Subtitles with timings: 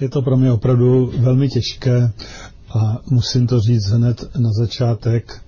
[0.00, 2.12] je to pro mě opravdu velmi těžké
[2.78, 5.42] a musím to říct hned na začátek,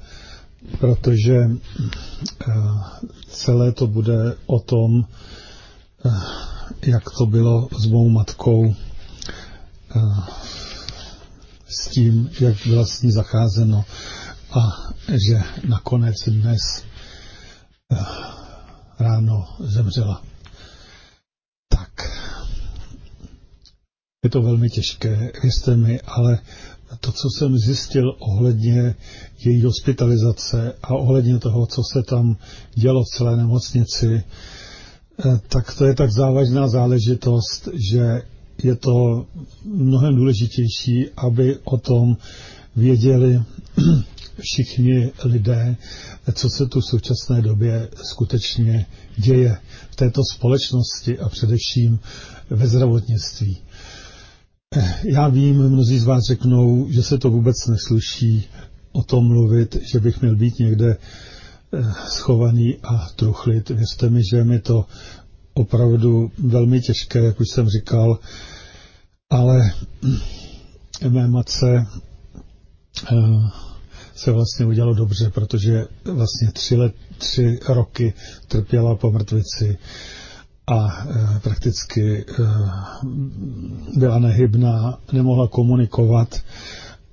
[0.79, 2.55] protože eh,
[3.29, 5.05] celé to bude o tom,
[6.07, 6.11] eh,
[6.83, 8.75] jak to bylo s mou matkou,
[9.97, 10.01] eh,
[11.69, 13.85] s tím, jak byla s ní zacházeno
[14.53, 14.69] a
[15.09, 16.63] že nakonec dnes
[18.99, 20.32] ráno zemřela.
[24.25, 26.39] Je to velmi těžké, věřte mi, ale
[27.01, 28.95] to, co jsem zjistil ohledně
[29.45, 32.37] její hospitalizace a ohledně toho, co se tam
[32.75, 38.23] dělo v celé nemocnici, eh, tak to je tak závažná záležitost, že
[38.63, 39.27] je to
[39.65, 42.17] mnohem důležitější, aby o tom
[42.77, 43.43] věděli
[44.41, 45.77] všichni lidé,
[46.33, 48.87] co se tu v současné době skutečně
[49.17, 49.59] děje
[49.91, 51.99] v této společnosti a především
[52.51, 53.59] ve zdravotnictví.
[55.05, 58.45] Já vím, mnozí z vás řeknou, že se to vůbec nesluší
[58.93, 60.97] o tom mluvit, že bych měl být někde
[61.73, 63.71] eh, schovaný a truchlit.
[63.71, 64.87] Věřte mi, že mi to
[65.55, 68.19] opravdu velmi těžké, jak už jsem říkal,
[69.31, 69.73] ale
[71.09, 71.87] mé matce
[73.13, 73.17] eh,
[74.15, 78.15] se vlastně udělalo dobře, protože vlastně tři, let, tři roky
[78.49, 79.79] trpěla po mrtvici
[80.67, 82.25] a e, prakticky e,
[83.97, 86.41] byla nehybná, nemohla komunikovat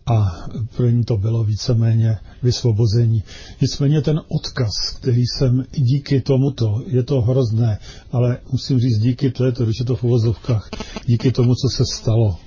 [0.05, 3.23] a pro ní to bylo víceméně vysvobození.
[3.61, 7.79] Nicméně ten odkaz, který jsem díky tomuto, je to hrozné,
[8.11, 10.69] ale musím říct díky to je to, když je to v uvozovkách,
[11.05, 12.37] díky tomu, co se stalo,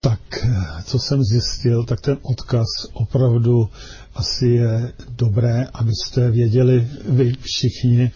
[0.00, 3.68] tak e, co jsem zjistil, tak ten odkaz opravdu
[4.14, 8.10] asi je dobré, abyste věděli vy všichni,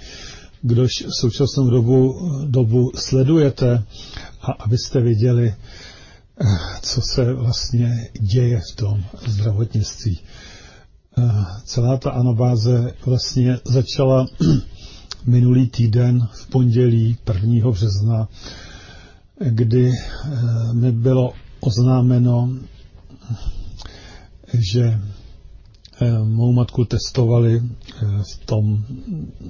[0.67, 2.15] kdož v současnou dobu,
[2.47, 3.85] dobu sledujete
[4.43, 5.55] a abyste viděli,
[6.41, 6.45] eh,
[6.83, 10.21] co se vlastně děje v tom zdravotnictví.
[11.19, 11.23] Eh,
[11.65, 14.27] celá ta anabáze vlastně začala
[15.27, 17.71] minulý týden v pondělí 1.
[17.71, 18.29] března,
[19.39, 22.51] kdy eh, mi bylo oznámeno,
[24.55, 25.01] že
[26.25, 28.85] mou matku testovali eh, v tom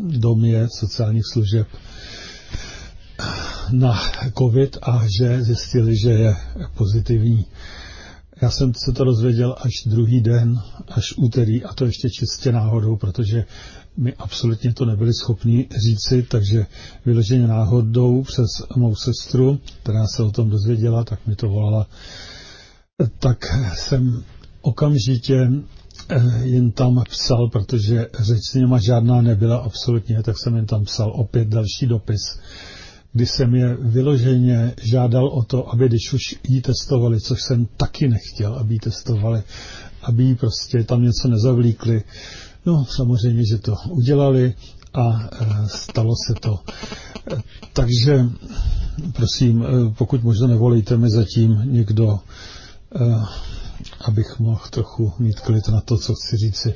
[0.00, 1.66] domě sociálních služeb
[3.70, 4.00] na
[4.38, 6.36] COVID a že zjistili, že je
[6.74, 7.46] pozitivní.
[8.42, 12.96] Já jsem se to dozvěděl až druhý den, až úterý, a to ještě čistě náhodou,
[12.96, 13.44] protože
[13.96, 16.66] mi absolutně to nebyli schopni říci, takže
[17.06, 18.46] vyloženě náhodou přes
[18.76, 21.86] mou sestru, která se o tom dozvěděla, tak mi to volala,
[23.18, 24.24] tak jsem
[24.60, 25.75] okamžitě Eh,
[26.42, 31.12] jen tam psal, protože řeč s něma žádná nebyla absolutně, tak jsem jen tam psal
[31.14, 32.38] opět další dopis,
[33.12, 38.08] kdy jsem je vyloženě žádal o to, aby když už jí testovali, což jsem taky
[38.08, 39.42] nechtěl, aby jí testovali,
[40.02, 42.02] aby jí prostě tam něco nezavlíkli.
[42.66, 44.54] No samozřejmě, že to udělali
[44.94, 46.58] a eh, stalo se to.
[47.32, 47.40] Eh,
[47.72, 48.24] takže
[49.12, 49.64] prosím,
[49.98, 52.18] pokud možno nevolejte mi zatím někdo
[54.00, 56.68] abych mohl trochu mít klid na to, co chci říci.
[56.70, 56.74] E,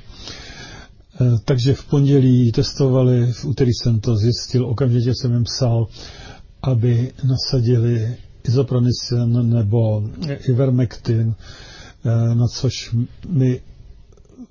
[1.44, 5.86] takže v pondělí testovali, v úterý jsem to zjistil, okamžitě jsem jim psal,
[6.62, 10.02] aby nasadili izopronicin nebo
[10.48, 11.34] ivermectin,
[12.04, 12.94] e, na což
[13.28, 13.60] mi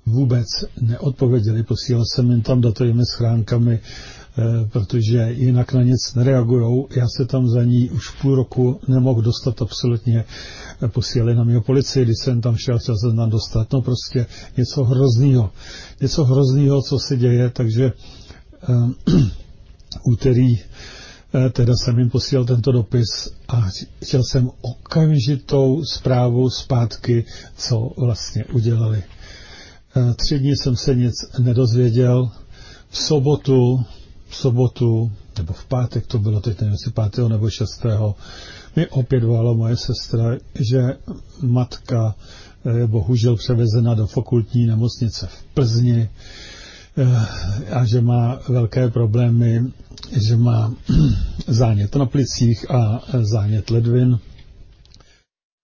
[0.06, 0.46] vůbec
[0.80, 1.62] neodpověděli.
[1.62, 3.80] Posílal jsem jim tam datovými schránkami
[4.72, 6.84] protože jinak na nic nereagují.
[6.96, 10.24] Já se tam za ní už půl roku nemohl dostat absolutně.
[10.82, 13.72] Eh, posílali na mě policii, když jsem tam šel, chtěl jsem tam dostat.
[13.72, 14.26] No prostě
[14.56, 15.50] něco hroznýho.
[16.00, 17.92] Něco hroznýho, co se děje, takže
[18.68, 18.94] um,
[20.12, 20.58] úterý
[21.52, 23.68] teda jsem jim posílal tento dopis a
[24.04, 27.24] chtěl jsem okamžitou zprávu zpátky,
[27.56, 29.02] co vlastně udělali.
[30.16, 32.30] Tři dny jsem se nic nedozvěděl.
[32.90, 33.84] V sobotu
[34.30, 38.14] v sobotu, nebo v pátek to bylo, teď nevím, jestli pátého nebo šestého,
[38.76, 40.82] mi opět volala moje sestra, že
[41.42, 42.14] matka
[42.76, 46.10] je bohužel převezena do fakultní nemocnice v Plzni
[46.98, 47.26] eh,
[47.70, 49.64] a že má velké problémy,
[50.28, 50.74] že má
[51.46, 54.18] zánět na plicích a zánět ledvin.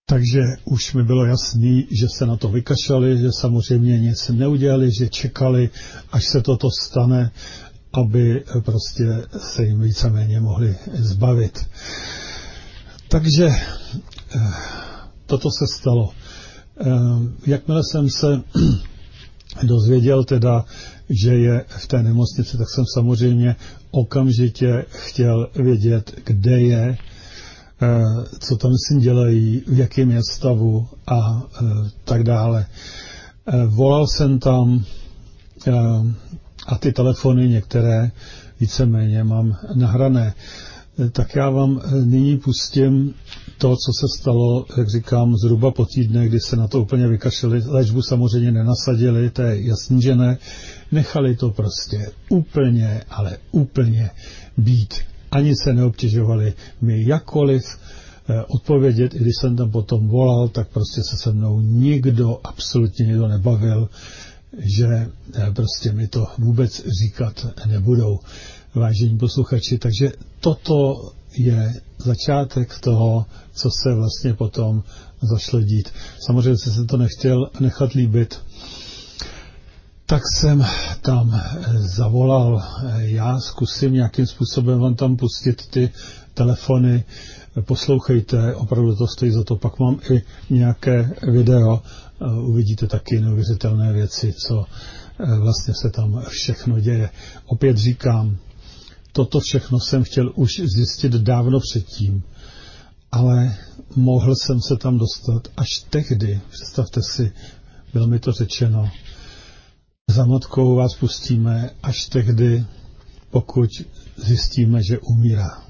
[0.09, 5.09] Takže už mi bylo jasný, že se na to vykašlali, že samozřejmě nic neudělali, že
[5.09, 5.71] čekali,
[6.13, 7.31] až se toto stane
[7.93, 9.05] aby prostě
[9.39, 11.67] se jim víceméně mohli zbavit.
[13.09, 14.41] Takže eh,
[15.27, 16.11] toto se stalo.
[16.81, 16.85] Eh,
[17.47, 18.43] jakmile jsem se
[19.63, 20.65] dozvěděl teda,
[21.23, 23.57] že je v té nemocnici, tak jsem samozřejmě
[23.91, 26.97] okamžitě chtěl vědět, kde je
[28.39, 31.43] co tam si dělají, v jakém je stavu a
[32.05, 32.67] tak dále.
[33.67, 34.85] Volal jsem tam
[36.67, 38.11] a ty telefony některé
[38.61, 40.35] víceméně mám nahrané.
[41.13, 43.15] Tak já vám nyní pustím
[43.59, 47.63] to, co se stalo, jak říkám, zhruba po týdne, kdy se na to úplně vykašeli,
[47.67, 50.39] léčbu samozřejmě nenasadili, to je jasný, že ne,
[50.93, 54.11] nechali to prostě úplně, ale úplně
[54.57, 54.95] být.
[55.31, 57.63] Ani se neobtěžovali mi jakkoliv
[58.29, 63.07] eh, odpovědět, i když jsem tam potom volal, tak prostě se se mnou nikdo, absolutně
[63.07, 63.89] nikdo nebavil,
[64.59, 68.19] že eh, prostě mi to vůbec říkat nebudou,
[68.75, 69.79] vážení posluchači.
[69.79, 74.83] Takže toto je začátek toho, co se vlastně potom
[75.23, 75.89] zašlo dít.
[76.27, 78.41] Samozřejmě jsem se to nechtěl nechat líbit,
[80.07, 80.67] tak jsem
[81.03, 81.41] tam
[81.77, 82.63] zavolal,
[82.97, 85.91] já zkusím nějakým způsobem vám tam pustit ty
[86.35, 87.05] telefony,
[87.63, 89.57] poslouchejte, opravdu to stojí za to.
[89.57, 91.83] Pak mám i nějaké video,
[92.43, 94.65] uvidíte taky neuvěřitelné věci, co
[95.41, 97.11] vlastně se tam všechno děje.
[97.47, 98.37] Opět říkám,
[99.13, 102.23] toto všechno jsem chtěl už zjistit dávno předtím,
[103.13, 103.57] ale
[103.97, 107.33] mohl jsem se tam dostat až tehdy, představte si,
[107.93, 108.91] bylo mi to řečeno,
[110.11, 112.65] za matkou vás pustíme až tehdy,
[113.31, 113.71] pokud
[114.17, 115.66] zjistíme, že umírá.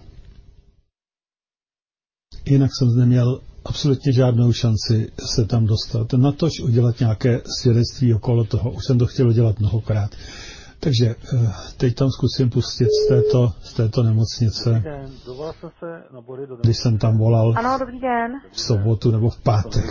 [2.47, 6.13] Jinak jsem neměl absolutně žádnou šanci se tam dostat.
[6.13, 8.71] Na tož udělat nějaké svědectví okolo toho.
[8.71, 10.11] Už jsem to chtěl udělat mnohokrát.
[10.81, 11.17] Takže eh,
[11.81, 14.83] teď tam zkusím pustit z této, z této nemocnice.
[16.63, 18.33] Když jsem tam volal ano, dobrý den.
[18.53, 19.85] v sobotu nebo v pátek.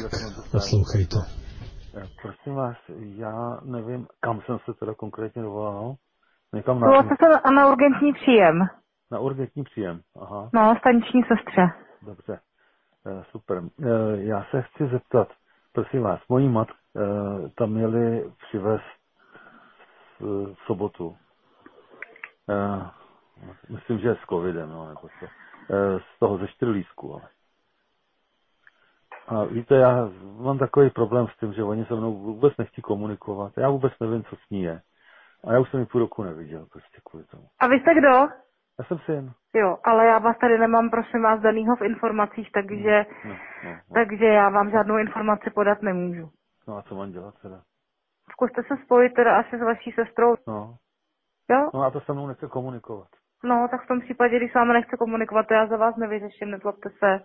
[0.52, 1.18] Poslouchejte.
[1.98, 2.78] Eh, prosím vás,
[3.16, 5.96] já nevím, kam jsem se teda konkrétně dovolal.
[6.54, 6.88] Někam na...
[6.88, 8.60] Volal jste se na urgentní příjem.
[9.12, 10.50] Na urgentní příjem, aha.
[10.54, 11.85] No, staniční sestře.
[12.06, 12.40] Dobře,
[13.06, 13.64] eh, super.
[14.16, 15.28] Já se chci zeptat,
[15.74, 16.68] prosím vás, mojí mat
[17.56, 18.84] tam měli přivést
[20.20, 21.18] v sobotu.
[23.70, 25.02] Myslím, že s covidem, no, nebo.
[25.02, 27.30] Uh, z toho ze čtyřlísku, ale.
[29.28, 33.58] A víte, já mám takový problém s tím, že oni se mnou vůbec nechtějí komunikovat.
[33.58, 34.82] Já vůbec nevím, co s ní je.
[35.44, 37.48] A já už jsem ji půl roku neviděl, prostě kvůli tomu.
[37.60, 38.08] A vy jste kdo?
[38.80, 39.34] Já jsem syn.
[39.56, 43.78] Jo, ale já vás tady nemám, prosím vás, danýho v informacích, takže, no, no, no.
[43.94, 46.30] takže já vám žádnou informaci podat nemůžu.
[46.68, 47.62] No a co mám dělat teda?
[48.32, 50.36] Zkuste se spojit teda asi s vaší sestrou.
[50.48, 50.76] No.
[51.50, 51.70] Jo?
[51.74, 53.08] No a to se mnou nechce komunikovat.
[53.44, 56.52] No, tak v tom případě, když s vámi nechce komunikovat, to já za vás nevyřeším,
[56.52, 57.20] nezlobte se.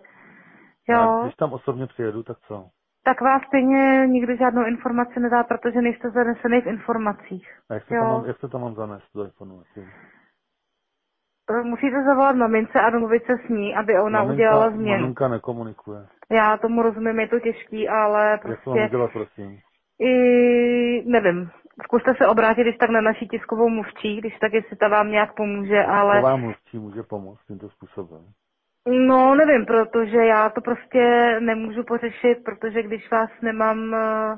[0.89, 0.99] Jo.
[0.99, 2.69] A když tam osobně přijedu, tak co?
[3.03, 7.49] Tak vás stejně nikdy žádnou informaci nedá, protože nejste zanesený v informacích.
[7.69, 9.87] A jak se, tam mám, jak se tam mám zanést do informací?
[11.63, 15.01] Musíte zavolat mamince a domluvit se s ní, aby ona maminka, udělala změnu.
[15.01, 15.99] Maminka nekomunikuje.
[16.31, 18.79] Já tomu rozumím, je to těžký, ale prostě...
[18.79, 19.59] Jak to mám prostě udělat, prosím?
[19.99, 21.49] I, nevím,
[21.83, 25.35] zkuste se obrátit, když tak na naší tiskovou mluvčí, když tak, jestli ta vám nějak
[25.35, 26.13] pomůže, ale...
[26.13, 28.21] Tisková mluvčí může pomoct tímto způsobem.
[28.87, 34.37] No, nevím, protože já to prostě nemůžu pořešit, protože když vás nemám, eh,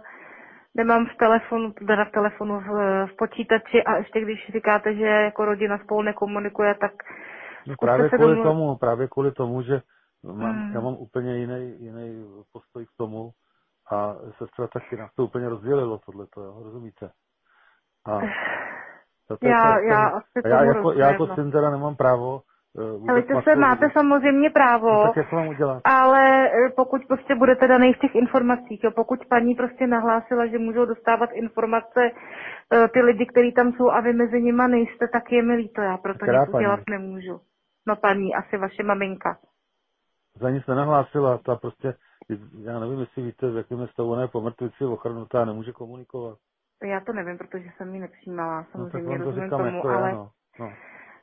[0.75, 2.67] nemám v telefonu, teda v telefonu, v,
[3.07, 6.91] v počítači a ještě když říkáte, že jako rodina spolu nekomunikuje, tak
[7.67, 8.43] no právě kvůli domů...
[8.43, 9.81] tomu, právě kvůli tomu, že
[10.23, 10.73] mám, hmm.
[10.73, 13.31] já mám úplně jiný, jiný postoj k tomu,
[13.91, 17.09] a sestra taky nás to úplně rozdělilo tohleto, jo, rozumíte?
[18.05, 18.19] A
[19.41, 22.41] já, já, asi já, jako, já jako syn teda nemám právo
[23.09, 25.81] ale to se máte samozřejmě právo, no, tak jak mám udělat?
[25.83, 30.59] ale eh, pokud prostě budete daný v těch informacích, jo, pokud paní prostě nahlásila, že
[30.59, 35.31] můžou dostávat informace uh, ty lidi, kteří tam jsou a vy mezi nima nejste, tak
[35.31, 37.39] je mi líto, já proto nic udělat nemůžu.
[37.87, 39.37] No paní, asi vaše maminka.
[40.39, 41.93] Za nic nenahlásila, ta prostě
[42.61, 46.37] já nevím, jestli víte, v jakém stavu ona je po mrtvici ochrnutá nemůže komunikovat.
[46.83, 50.09] Já to nevím, protože jsem ji nepřijímala, samozřejmě no, rozumím to tomu, jako ale...
[50.09, 50.29] Já, no.
[50.59, 50.73] No.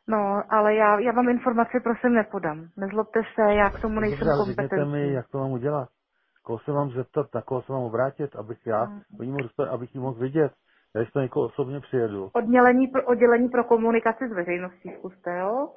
[0.08, 0.42] No.
[0.48, 2.68] ale já, já vám informaci prosím nepodám.
[2.76, 4.92] Nezlobte se, já k tomu nejsem Dobře, kompetentní.
[4.92, 5.88] mi, jak to mám udělat.
[6.42, 9.00] Koho se vám zeptat, na koho se mám obrátit, abych já, hmm.
[9.22, 10.52] mohl, abych ji mohl vidět.
[10.94, 12.30] Já to někoho osobně přijedu.
[12.32, 15.68] Oddělení pro, oddělení pro komunikaci s veřejností zkuste, jo?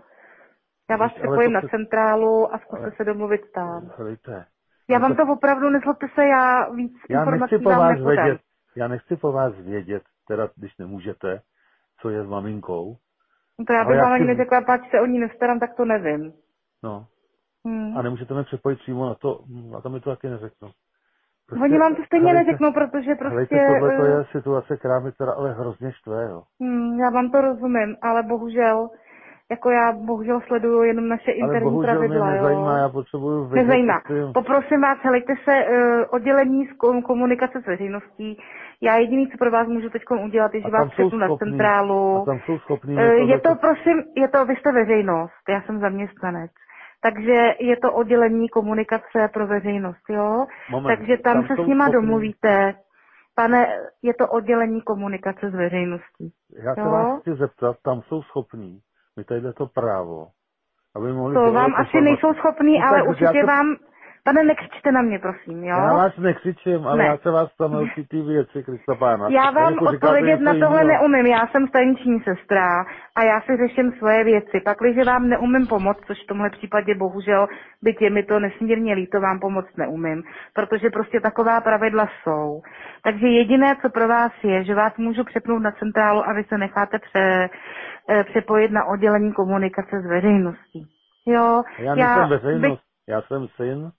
[0.90, 3.92] Já vás připojím na centrálu a zkuste ale, se domluvit tam.
[3.98, 4.46] Hejte,
[4.90, 8.42] já vám to opravdu, nezlobte se, já víc já informací nechci po vás vědět,
[8.76, 11.42] Já nechci po vás vědět, teda když nemůžete,
[12.02, 12.98] co je s maminkou.
[13.60, 16.34] No to já bych vám ani neřekla, pač se o ní nestarám, tak to nevím.
[16.84, 17.06] No.
[17.66, 17.98] Hmm.
[17.98, 19.40] A nemůžete mi přepojit přímo na to,
[19.78, 20.70] a to mi to taky neřeknu.
[21.48, 23.56] Prostě, Oni vám to stejně helejte, neřeknou, protože prostě...
[23.56, 26.44] Helejte, tohle to je eh, situace, která mi teda ale hrozně štve, jo.
[26.62, 28.90] Hmm, já vám to rozumím, ale bohužel
[29.52, 32.26] jako já bohužel sleduju jenom naše interní Ale pravidla.
[32.26, 32.84] mě nezajímá, jo.
[32.84, 34.02] já potřebuju vědět, Nezajímá.
[34.34, 38.38] Poprosím vás, helejte se uh, oddělení z kom- komunikace s veřejností.
[38.84, 42.22] Já jediný, co pro vás můžu teď udělat, je, že vás přepnu na centrálu.
[42.22, 43.00] A tam jsou schopní...
[43.00, 46.52] Eh, Je to, prosím, je to, vy jste veřejnost, já jsem zaměstnanec.
[47.02, 50.46] Takže je to oddělení komunikace pro veřejnost, jo?
[50.72, 52.74] Moment, Takže tam, tam se s nima schopní- domluvíte.
[53.36, 53.68] Pane,
[54.02, 56.34] je to oddělení komunikace s veřejností.
[56.64, 56.90] Já se jo?
[56.90, 58.80] vás chci zeptat, tam jsou schopní,
[59.18, 60.28] my tady to právo,
[60.96, 63.76] aby mohli To vám asi nejsou schopní, No ale určitě to- vám...
[64.26, 65.70] Pane, nekřičte na mě, prosím, jo?
[65.78, 67.06] Já vás nekřičím, ale Ne.
[67.06, 69.28] já se vás tam určitý věci, Krista pána.
[69.30, 71.08] Já vám Jako říkáte odpovědět na tohle jiného.
[71.08, 74.62] neumím, já jsem staniční sestra a já si řeším svoje věci.
[74.66, 77.48] Pak, když vám neumím pomoct, což v tomhle případě bohužel,
[77.82, 82.62] byť je mi to nesmírně líto, vám pomoct neumím, protože prostě taková pravidla jsou.
[83.04, 86.58] Takže jediné, co pro vás je, že vás můžu přepnout na centrálu a vy se
[86.58, 87.50] necháte pře,
[88.10, 90.88] eh, přepojit na oddělení komunikace s veřejností.
[91.28, 93.92] Jo, Já nejsem veřejnost, já jsem syn.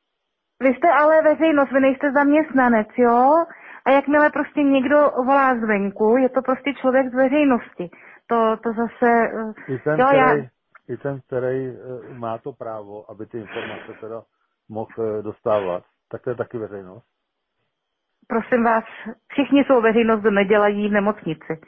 [0.60, 3.44] Vy jste ale veřejnost, vy nejste zaměstnanec, jo?
[3.84, 7.90] A jakmile prostě někdo volá zvenku, je to prostě člověk z veřejnosti.
[8.26, 9.10] To, to zase...
[9.12, 10.48] eh, I ten, jo, já, který,
[10.88, 14.22] i ten, který eh, má to právo, aby ty informace teda
[14.68, 17.06] mohl eh, dostávat, tak to je taky veřejnost.
[18.28, 18.84] prosím vás,
[19.28, 21.60] všichni jsou veřejnost, kdo nedělají v nemocnici.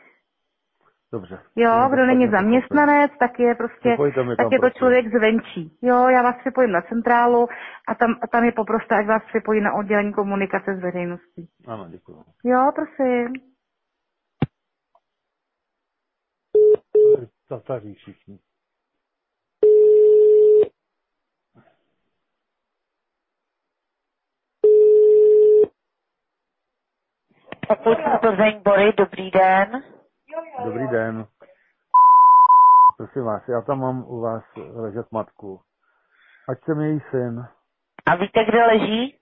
[1.16, 1.38] Dobře.
[1.56, 3.96] Jo, kdo není zaměstnanec, tak je prostě,
[4.37, 5.78] tak je to člověk zvenčí.
[5.82, 7.49] Jo, já vás připojím na centrálu
[7.88, 11.49] a tam, a tam je poproste, ať vás připojí na oddělení komunikace s veřejností.
[11.66, 12.25] Ano, děkuji.
[12.44, 13.32] Jo, prosím.
[17.49, 18.38] Tataří všichni.
[27.68, 29.95] Pokud Plzeň Bory, dobrý den.
[30.64, 31.26] Dobrý den.
[32.97, 34.43] Prosím vás, já tam mám u vás
[34.75, 35.61] ležet matku.
[36.49, 37.45] Ať jsem její syn.
[38.07, 39.14] A víte, kde leží?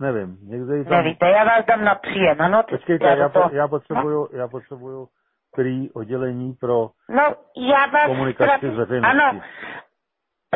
[0.00, 0.92] Nevím, někde ji tam...
[0.92, 2.62] Nevíte, já vás dám na příjem, ano?
[2.62, 5.08] teď Počkejte, já já, po, já potřebuju, já potřebuju
[5.54, 7.22] prý oddělení pro No,
[7.56, 8.06] já vás...
[8.06, 9.18] komunikaci s veřejností.
[9.18, 9.40] Ano,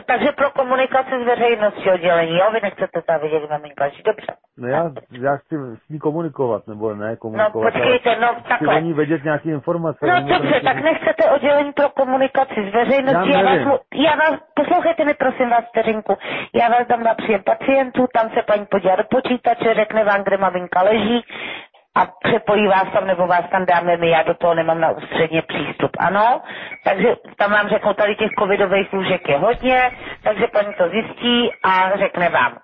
[0.07, 2.51] takže pro komunikaci s veřejností oddělení, jo?
[2.53, 4.27] Vy nechcete tam vidět maminka, že dobře.
[4.59, 5.55] No já, já chci
[5.87, 8.81] s ní komunikovat, nebo ne No, komunikovat, počkejte, no, ale chci o takhle.
[8.83, 10.07] ní vědět nějaké informace.
[10.07, 13.31] No dobře, nechci tak nechcete oddělení pro komunikaci s veřejností.
[13.33, 16.17] Já Já, vás, já vás, poslouchejte mi prosím vás vteřinku.
[16.55, 20.37] Já vás dám na příjem pacientů, tam se paní podívá do počítače, řekne vám, kde
[20.37, 21.25] maminka leží
[21.99, 25.43] a přepojí vás tam, nebo vás tam dáme my, já do toho nemám na ústředně
[25.43, 26.41] přístup, ano?
[26.85, 29.91] Takže tam vám řeknu, tady těch covidových lůžek je hodně,
[30.23, 32.59] takže paní to zjistí a řekne vám.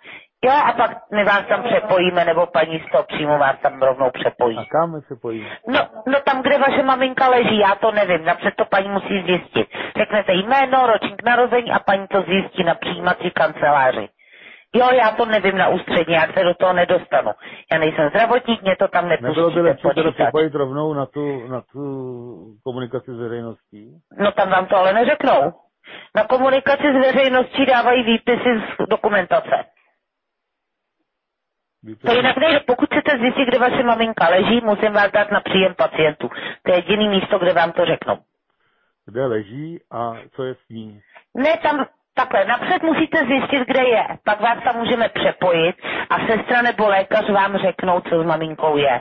[0.45, 4.11] Jo, a pak my vás tam přepojíme, nebo paní z toho přímo vás tam rovnou
[4.11, 4.59] přepojí.
[4.59, 5.47] A kam se pojí?
[5.69, 9.69] No, no tam, kde vaše maminka leží, já to nevím, napřed to paní musí zjistit.
[9.99, 14.09] Řeknete jméno, ročník narození a paní to zjistí na přijímací kanceláři.
[14.75, 17.31] Jo, já to nevím na ústředně, já se do toho nedostanu.
[17.73, 20.15] Já nejsem zdravotník, mě to tam nepustí Nebylo by lepší teda počítač.
[20.27, 21.81] připojit rovnou na tu, na tu
[22.65, 23.95] komunikaci s veřejností?
[24.19, 25.53] No tam vám to ale neřeknou.
[26.17, 29.65] Na komunikaci s veřejností dávají výpisy z dokumentace.
[31.83, 32.61] Víte, To jinak nejde.
[32.61, 36.31] Pokud chcete zjistit, kde vaše maminka leží, musím vás dát na příjem pacientů.
[36.63, 38.19] To je jediný místo, kde vám to řeknou.
[39.07, 41.01] Kde leží a co je s ní?
[41.35, 44.05] Ne, tam takhle, napřed musíte zjistit, kde je.
[44.25, 45.77] Pak vás tam můžeme přepojit
[46.11, 49.01] a sestra nebo lékař vám řeknou, co s maminkou je.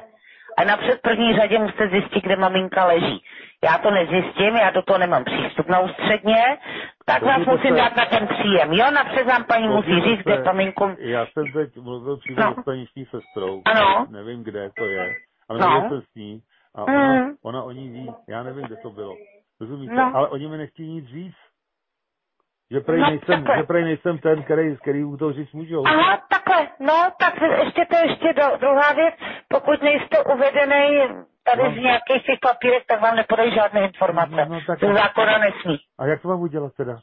[0.58, 3.24] A napřed v první řadě musíte zjistit, kde maminka leží.
[3.64, 6.58] Já to nezjistím, já do toho nemám přístup na ústředně,
[7.06, 8.74] tak vás musím dát na ten příjem.
[8.74, 10.96] Jo, napřed vám paní musí říct, kde maminku...
[11.00, 12.56] Já jsem teď mluvil přímo No.
[12.58, 13.62] s staniční sestrou.
[13.66, 14.06] Ano.
[14.10, 15.14] Nevím, kde to je,
[15.50, 15.70] ale No.
[15.70, 16.42] mluvil jsem s ní
[16.76, 17.32] a ona, Mm.
[17.44, 18.12] ona o ní ví.
[18.30, 19.16] Já nevím, kde to bylo.
[19.62, 19.94] Rozumíte?
[19.96, 20.12] No.
[20.16, 21.36] Ale oni mi nechtějí nic říct.
[22.74, 23.58] Že prej, No, nejsem, takhle.
[23.58, 25.84] že prej nejsem ten, který, který mu to říct můžou.
[25.88, 29.16] Aha, takhle, no, tak ještě to ještě do, druhá věc,
[29.48, 31.08] pokud nejste uvedený
[31.44, 31.72] tady No.
[31.72, 34.36] v nějakých těch papírech, tak vám nepodají žádné informace.
[34.36, 35.78] No, no, tak- Ze zákona nesmí.
[36.00, 37.00] A jak to mám udělat teda?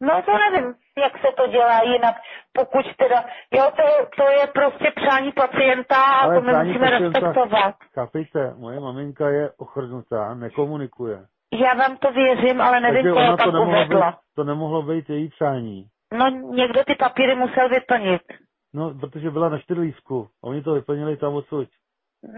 [0.00, 2.16] No to nevím, jak se to dělá jinak,
[2.52, 6.86] pokud teda, jo, to, je- to je prostě přání pacienta a Ale to my musíme
[6.90, 7.74] pacienta- respektovat.
[7.94, 11.18] Chápejte, moje maminka je ochrnutá, nekomunikuje.
[11.52, 14.18] Já vám to věřím, ale nevím, Takže je ona to tam nemohlo, být, uvedla.
[14.36, 15.86] to nemohlo být její přání.
[16.18, 18.22] No někdo ty papíry musel vyplnit.
[18.74, 20.28] No, protože byla na Štyrlísku.
[20.42, 21.68] Oni to vyplnili tam odsud.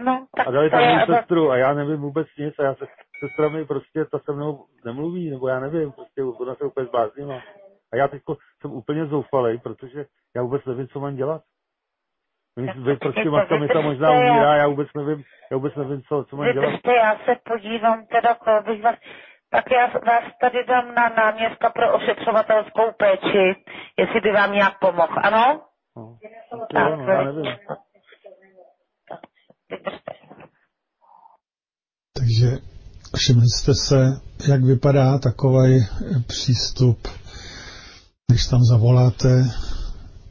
[0.03, 2.75] No, tak A dali to tam je, sestru a já nevím vůbec nic a já
[2.75, 2.85] se,
[3.19, 7.41] sestra mi prostě, ta se mnou nemluví, nebo já nevím, prostě ona se úplně zbláznila.
[7.93, 8.21] A já teď
[8.61, 10.05] jsem úplně zoufalej, protože
[10.35, 11.41] já vůbec nevím, co mám dělat.
[12.57, 16.01] Vy, Tak vy prostě matka mi tam možná umírá, já vůbec nevím, já vůbec nevím,
[16.01, 16.65] co, co mám dělat.
[16.65, 18.95] Vydržte, já se podívám teda, koho bych vás...
[19.49, 23.55] Tak já vás tady dám na náměstka pro ošetřovatelskou péči,
[23.97, 25.61] jestli by vám nějak pomohl, ano?
[25.97, 26.17] No,
[26.73, 27.55] tak, jo, no, já nevím.
[32.17, 32.47] Takže
[33.15, 33.99] všimli jste se,
[34.51, 35.79] jak vypadá takový
[36.27, 36.97] přístup,
[38.31, 39.29] když tam zavoláte,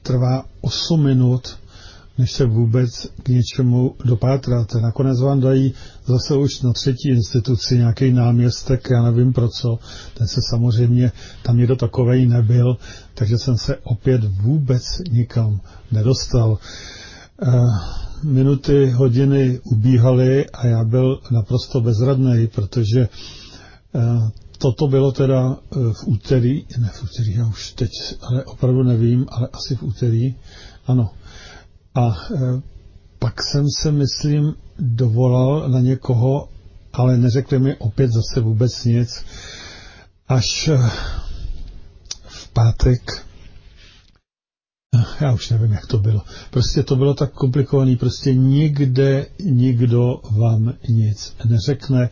[0.02, 1.63] trvá 8 minut,
[2.18, 4.80] než se vůbec k něčemu dopátráte.
[4.80, 5.74] Nakonec vám dají
[6.06, 9.78] zase už na třetí instituci nějaký náměstek, já nevím pro co.
[10.14, 12.76] Ten se samozřejmě, tam někdo takovej nebyl,
[13.14, 15.60] takže jsem se opět vůbec nikam
[15.92, 16.58] nedostal.
[17.42, 17.78] Uh,
[18.22, 23.08] minuty, hodiny ubíhaly a já byl naprosto bezradný, protože
[23.92, 24.28] uh,
[24.58, 27.90] toto bylo teda uh, v úterý, ne v úterý, já už teď,
[28.22, 30.34] ale opravdu nevím, ale asi v úterý,
[30.86, 31.10] ano,
[31.94, 32.62] a e,
[33.18, 36.48] pak jsem se, myslím, dovolal na někoho,
[36.92, 39.24] ale neřekli mi opět zase vůbec nic.
[40.28, 40.76] Až e,
[42.26, 43.00] v pátek,
[45.20, 46.22] já už nevím, jak to bylo.
[46.50, 52.10] Prostě to bylo tak komplikovaný, prostě nikde nikdo vám nic neřekne.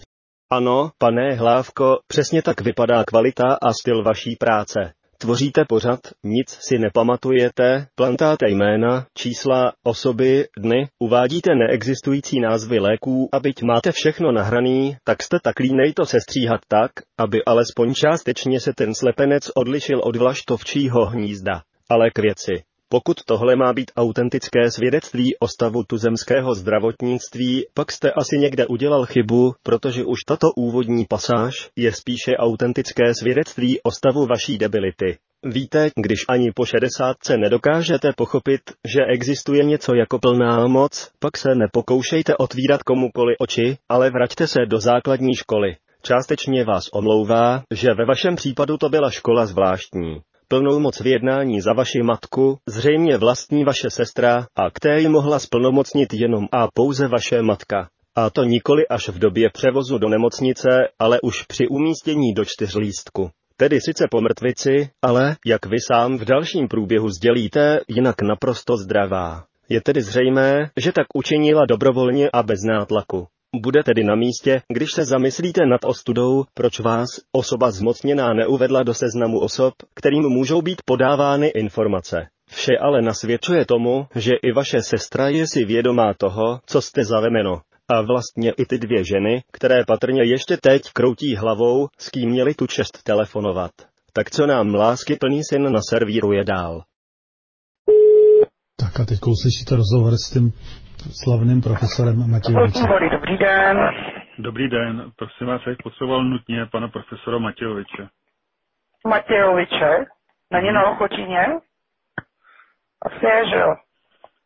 [0.52, 4.92] Ano, pane Hlávko, přesně tak vypadá kvalita a styl vaší práce.
[5.22, 13.40] Tvoříte pořad, nic si nepamatujete, plantáte jména, čísla, osoby, dny, uvádíte neexistující názvy léků a
[13.40, 18.72] byť máte všechno nahraný, tak jste tak línej to sestříhat tak, aby alespoň částečně se
[18.76, 21.62] ten slepenec odlišil od vlaštovčího hnízda.
[21.90, 22.71] Ale k věci.
[22.92, 29.06] Pokud tohle má být autentické svědectví o stavu tuzemského zdravotnictví, pak jste asi někde udělal
[29.06, 35.18] chybu, protože už tato úvodní pasáž je spíše autentické svědectví o stavu vaší debility.
[35.44, 38.60] Víte, když ani po šedesátce nedokážete pochopit,
[38.94, 44.58] že existuje něco jako plná moc, pak se nepokoušejte otvírat komukoli oči, ale vraťte se
[44.66, 45.76] do základní školy.
[46.02, 50.22] Částečně vás omlouvá, že ve vašem případu to byla škola zvláštní
[50.52, 56.14] plnou moc v jednání za vaši matku, zřejmě vlastní vaše sestra, a které mohla splnomocnit
[56.14, 57.88] jenom a pouze vaše matka.
[58.14, 63.30] A to nikoli až v době převozu do nemocnice, ale už při umístění do čtyřlístku.
[63.56, 69.44] Tedy sice po mrtvici, ale, jak vy sám v dalším průběhu sdělíte, jinak naprosto zdravá.
[69.68, 73.26] Je tedy zřejmé, že tak učinila dobrovolně a bez nátlaku.
[73.56, 78.94] Bude tedy na místě, když se zamyslíte nad ostudou, proč vás osoba zmocněná neuvedla do
[78.94, 82.16] seznamu osob, kterým můžou být podávány informace.
[82.50, 87.20] Vše ale nasvědčuje tomu, že i vaše sestra je si vědomá toho, co jste za
[87.20, 87.60] vemeno.
[87.88, 92.54] A vlastně i ty dvě ženy, které patrně ještě teď kroutí hlavou, s kým měli
[92.54, 93.70] tu čest telefonovat.
[94.12, 96.82] Tak co nám lásky plný syn naservíruje dál?
[98.76, 100.52] Tak a teď slyšíte rozhovor s tím
[101.10, 102.86] slavným profesorem Matějovičem.
[103.10, 103.90] Dobrý den.
[104.38, 108.08] Dobrý den, prosím vás, bych potřeboval nutně pana profesora Matějoviče.
[109.06, 110.04] Matějoviče?
[110.52, 110.74] Není hmm.
[110.74, 111.46] na Ochotině?
[113.06, 113.74] Asi je, že jo?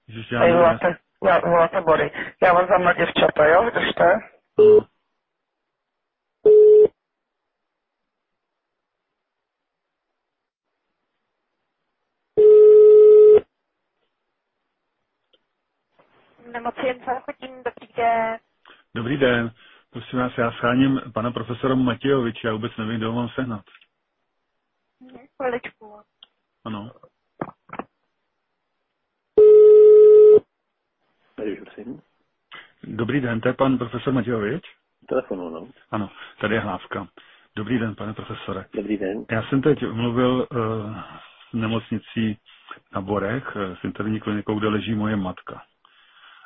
[0.08, 0.56] Ježiš, já nevím.
[0.56, 0.96] Voláte,
[1.44, 2.10] voláte body.
[2.42, 3.64] Já vás dám na děvčata, jo?
[3.64, 4.14] Vydržte.
[4.56, 4.84] Uh.
[16.56, 17.62] Nemocnice chodím.
[17.64, 18.38] Dobrý den.
[18.94, 19.50] Dobrý den.
[19.90, 23.64] Prosím vás, já scháním pana profesora Matějoviče, já vůbec nevím, kdo mám sehnat.
[25.36, 26.00] Chviličku.
[26.64, 26.90] Ano.
[31.36, 32.00] Tady prosím.
[32.82, 34.64] Dobrý den, to je pan profesor Matějovič?
[35.08, 35.68] Telefonu, no.
[35.90, 37.08] Ano, tady je Hlávka.
[37.56, 38.64] Dobrý den, pane profesore.
[38.74, 39.24] Dobrý den.
[39.30, 40.96] Já jsem teď mluvil uh,
[41.50, 42.38] s nemocnicí
[42.92, 45.62] na Borech, uh, s interní klinikou, kde leží moje matka.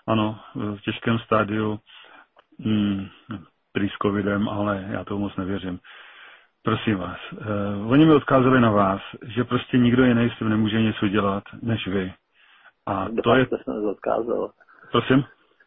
[0.07, 1.79] Ano, v těžkém stádiu
[2.65, 3.07] hmm,
[3.73, 5.79] prý s covidem, ale já tomu moc nevěřím.
[6.63, 10.83] Prosím vás, uh, oni mi odkázali na vás, že prostě nikdo jiný s tím nemůže
[10.83, 12.13] nic udělat, než vy.
[12.87, 13.47] A Kdo to vás je...
[13.47, 14.51] prosím odkázal?
[14.91, 15.25] Prosím?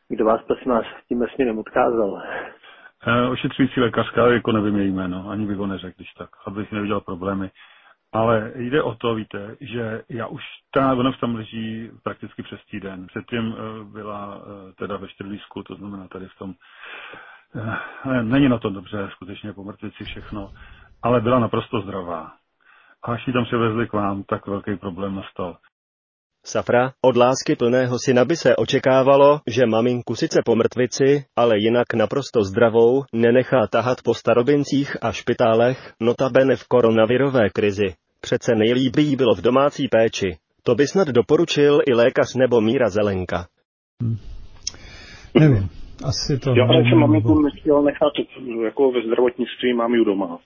[0.10, 2.10] Kdo vás prosím vás tím směrem odkázal?
[2.10, 7.00] Uh, ošetřující lékařka, jako nevím její jméno, ani bych ho neřekl, když tak, abych neviděl
[7.02, 7.52] problémy.
[8.14, 10.42] Ale jde o to, víte, že já už,
[10.74, 13.08] ta ona tam leží prakticky přes týden.
[13.08, 16.54] Předtím eh, byla eh, teda ve Štrlísku, to znamená tady v tom,
[17.56, 20.54] eh, není na to dobře, skutečně po mrtvici všechno,
[21.04, 22.32] ale byla naprosto zdravá.
[23.04, 25.58] A až ji tam převezli k vám, tak velký problém nastal.
[26.46, 31.94] Safra, od lásky plného syna by se očekávalo, že maminku sice po mrtvici, ale jinak
[31.94, 37.96] naprosto zdravou, nenechá tahat po starobincích a špitálech, notabene v koronavirové krizi.
[38.26, 40.38] Přece nejlíp jí bylo v domácí péči.
[40.64, 43.48] To by snad doporučil i lékař nebo Míra Zelenka.
[44.02, 44.18] Hmm.
[45.40, 45.70] Nevím.
[46.04, 46.50] Asi to...
[46.50, 48.14] Já ale jsem maminku nechtěl nechat
[48.64, 50.40] jako ve zdravotnictví, mám ji doma.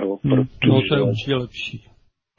[0.00, 0.46] Jo, hmm.
[0.70, 1.84] no to je určitě lepší.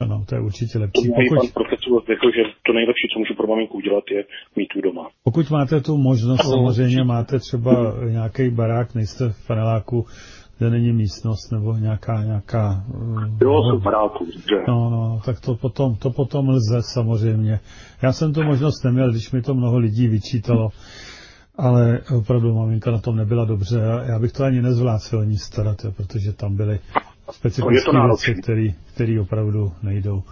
[0.00, 1.08] Ano, to je určitě lepší.
[1.08, 1.38] Pokud...
[1.38, 4.24] Pan profesor řekl, že to nejlepší, co můžu pro maminku udělat, je
[4.56, 5.08] mít tu doma.
[5.24, 7.72] Pokud máte tu možnost, no, samozřejmě máte třeba
[8.08, 10.06] nějaký barák, nejste v paneláku,
[10.58, 12.24] kde není místnost nebo nějaká...
[12.24, 12.84] nějaká
[13.40, 14.56] jo, no, baráku, že?
[14.68, 17.60] No, no, tak to potom, to potom lze samozřejmě.
[18.02, 20.68] Já jsem tu možnost neměl, když mi to mnoho lidí vyčítalo,
[21.58, 23.80] ale opravdu maminka na tom nebyla dobře.
[24.08, 26.78] Já bych to ani nezvládl se o ní starat, jo, protože tam byly
[27.30, 30.22] specifické věci, který, který opravdu nejdou.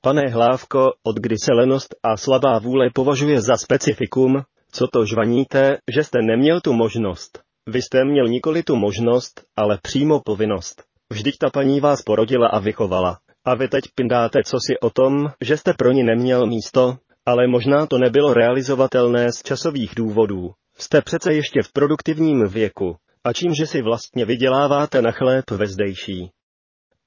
[0.00, 4.42] Pane Hlávko, od kdy se lenost a slabá vůle považuje za specifikum,
[4.72, 7.43] co to žvaníte, že jste neměl tu možnost?
[7.66, 10.82] Vy jste měl nikoli tu možnost, ale přímo povinnost.
[11.12, 13.18] Vždyť ta paní vás porodila a vychovala.
[13.44, 16.96] A vy teď pindáte co si o tom, že jste pro ní neměl místo,
[17.26, 20.50] ale možná to nebylo realizovatelné z časových důvodů.
[20.78, 22.96] Jste přece ještě v produktivním věku.
[23.24, 26.30] A čímže si vlastně vyděláváte na chléb ve zdejší?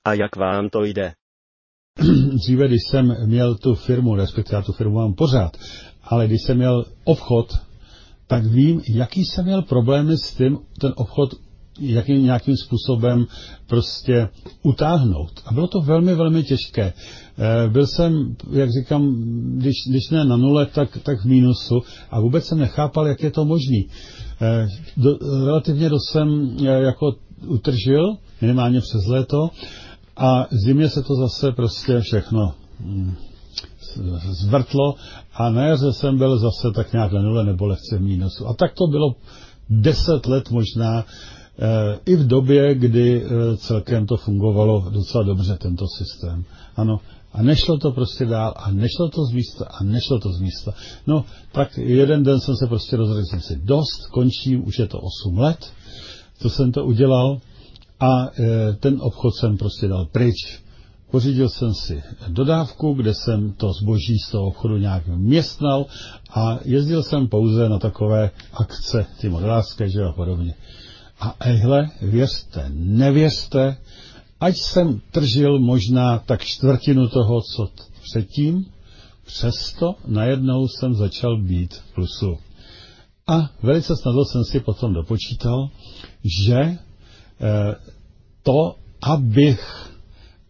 [0.06, 1.14] A jak vám to jde?
[2.34, 5.58] Dříve, když jsem měl tu firmu, respektive já tu firmu mám pořád,
[6.04, 7.67] ale když jsem měl obchod,
[8.28, 11.30] tak vím, jaký jsem měl problémy s tím, ten obchod
[11.80, 13.26] jakým nějakým způsobem
[13.68, 14.30] prostě
[14.64, 15.32] utáhnout.
[15.46, 16.94] A bylo to velmi, velmi těžké.
[16.94, 19.16] Eh, byl jsem, jak říkám,
[19.58, 23.32] když, když ne na nule, tak, tak v mínusu a vůbec jsem nechápal, jak je
[23.32, 23.88] to možný.
[24.42, 27.16] Eh, do, relativně dost jsem eh, jako
[27.48, 29.50] utržil, minimálně přes léto,
[30.18, 33.16] a zimě se to zase prostě všechno hm,
[34.30, 34.96] zvrtlo
[35.34, 38.48] a na jaře jsem byl zase tak nějak na nule nebo lehce v mínusu.
[38.48, 39.16] A tak to bylo
[39.70, 45.86] deset let možná, e, i v době, kdy e, celkem to fungovalo docela dobře, tento
[45.98, 46.44] systém.
[46.76, 47.00] Ano,
[47.34, 50.74] a nešlo to prostě dál a nešlo to z místa a nešlo to z místa.
[51.08, 55.00] No, tak jeden den jsem se prostě rozhodl, jsem si dost, končím, už je to
[55.26, 55.72] 8 let,
[56.40, 57.40] co jsem to udělal
[58.00, 60.60] a e, ten obchod jsem prostě dal pryč.
[61.12, 65.86] Pořídil jsem si dodávku, kde jsem to zboží z toho obchodu nějak městnal
[66.32, 70.54] a jezdil jsem pouze na takové akce, ty modelářské, že a podobně.
[71.20, 73.78] A ehle, věřte, nevěřte,
[74.40, 77.70] ať jsem tržil možná tak čtvrtinu toho, co
[78.04, 78.66] předtím,
[79.26, 82.38] přesto najednou jsem začal být v plusu.
[83.28, 85.70] A velice snadno jsem si potom dopočítal,
[86.48, 86.78] že e,
[88.44, 89.87] to, abych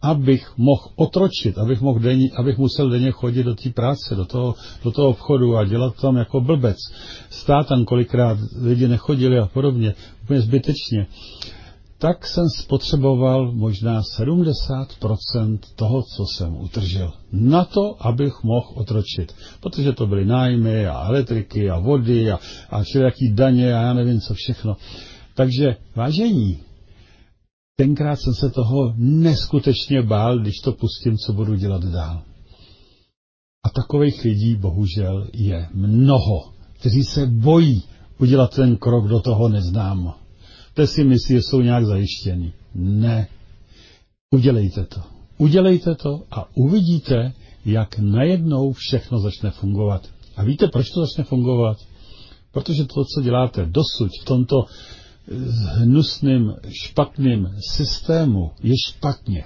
[0.02, 4.54] abych mohl otročit, abych, mohl denní, abych musel denně chodit do té práce, do toho,
[4.84, 6.76] do toho obchodu a dělat tam jako blbec.
[7.30, 11.06] Stát tam kolikrát lidi nechodili a podobně, úplně zbytečně
[11.98, 17.12] tak jsem spotřeboval možná 70% toho, co jsem utržil.
[17.32, 19.34] Na to, abych mohl otročit.
[19.60, 22.38] Protože to byly nájmy a elektriky a vody a,
[22.70, 24.76] a všelijaký daně a já nevím co všechno.
[25.34, 26.58] Takže vážení,
[27.80, 32.22] tenkrát jsem se toho neskutečně bál, když to pustím, co budu dělat dál.
[33.66, 37.82] A takových lidí bohužel je mnoho, kteří se bojí
[38.18, 40.14] udělat ten krok do toho neznámo
[40.78, 42.52] jste si myslí, že jsou nějak zajištěni.
[42.74, 43.28] Ne.
[44.34, 45.00] Udělejte to.
[45.38, 47.32] Udělejte to a uvidíte,
[47.64, 50.08] jak najednou všechno začne fungovat.
[50.36, 51.76] A víte, proč to začne fungovat?
[52.52, 54.56] Protože to, co děláte dosud v tomto
[55.76, 59.44] hnusným, špatným systému, je špatně.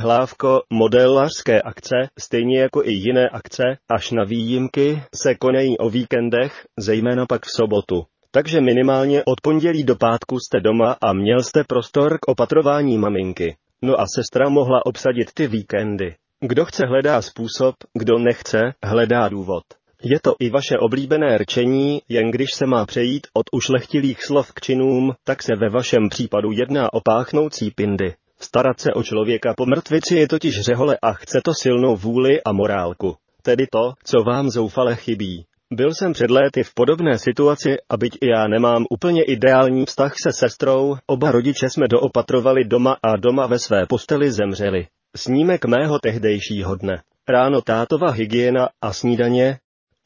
[0.00, 6.66] Hlávko, modelářské akce, stejně jako i jiné akce, až na výjimky, se konají o víkendech,
[6.78, 8.04] zejména pak v sobotu.
[8.30, 13.56] Takže minimálně od pondělí do pátku jste doma a měl jste prostor k opatrování maminky.
[13.82, 16.14] No a sestra mohla obsadit ty víkendy.
[16.40, 19.62] Kdo chce hledá způsob, kdo nechce, hledá důvod.
[20.02, 24.60] Je to i vaše oblíbené rčení, jen když se má přejít od ušlechtilých slov k
[24.60, 28.14] činům, tak se ve vašem případu jedná o páchnoucí pindy.
[28.40, 32.52] Starat se o člověka po mrtvici je totiž řehole a chce to silnou vůli a
[32.52, 33.16] morálku.
[33.42, 35.44] Tedy to, co vám zoufale chybí.
[35.72, 40.14] Byl jsem před léty v podobné situaci a byť i já nemám úplně ideální vztah
[40.22, 44.86] se sestrou, oba rodiče jsme doopatrovali doma a doma ve své posteli zemřeli.
[45.16, 47.02] Snímek mého tehdejšího dne.
[47.28, 49.58] Ráno tátova hygiena a snídaně,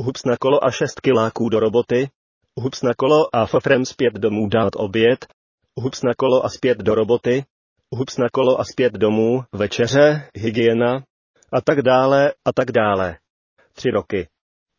[0.03, 2.11] hups na kolo a šest kiláků do roboty,
[2.57, 5.27] hups na kolo a fofrem zpět domů dát oběd,
[5.77, 7.45] hups na kolo a zpět do roboty,
[7.97, 11.03] hups na kolo a zpět domů, večeře, hygiena,
[11.53, 13.17] a tak dále, a tak dále.
[13.73, 14.29] Tři roky.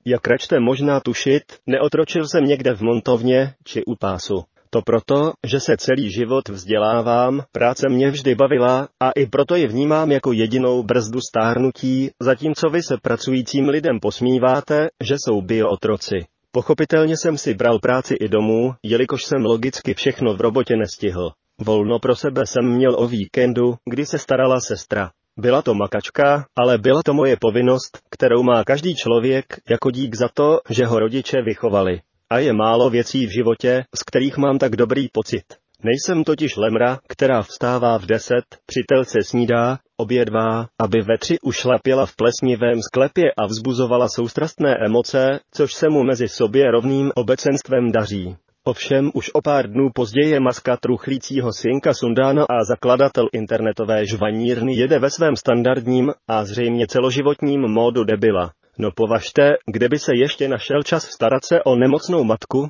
[0.06, 4.44] Jak račte možná tušit, neotročil jsem někde v montovně či u pásu.
[4.74, 9.68] To proto, že se celý život vzdělávám, práce mě vždy bavila a i proto ji
[9.68, 16.26] vnímám jako jedinou brzdu stárnutí, zatímco vy se pracujícím lidem posmíváte, že jsou biootroci.
[16.52, 21.32] Pochopitelně jsem si bral práci i domů, jelikož jsem logicky všechno v robotě nestihl.
[21.62, 25.12] Volno pro sebe jsem měl o víkendu, kdy se starala sestra.
[25.38, 30.28] Byla to makačka, ale byla to moje povinnost, kterou má každý člověk jako dík za
[30.34, 32.02] to, že ho rodiče vychovali.
[32.34, 35.44] A je málo věcí v životě, z kterých mám tak dobrý pocit.
[35.84, 42.16] Nejsem totiž lemra, která vstává v deset, přítelce snídá, obědvá, aby ve tři ušlapila v
[42.16, 48.36] plesnivém sklepě a vzbuzovala soustrastné emoce, což se mu mezi sobě rovným obecenstvem daří.
[48.64, 55.00] Ovšem už o pár dnů později maska truchlícího synka Sundána a zakladatel internetové žvanírny jede
[55.00, 58.52] ve svém standardním a zřejmě celoživotním módu debila.
[58.78, 62.70] No považte, kde by se ještě našel čas starat se o nemocnou matku?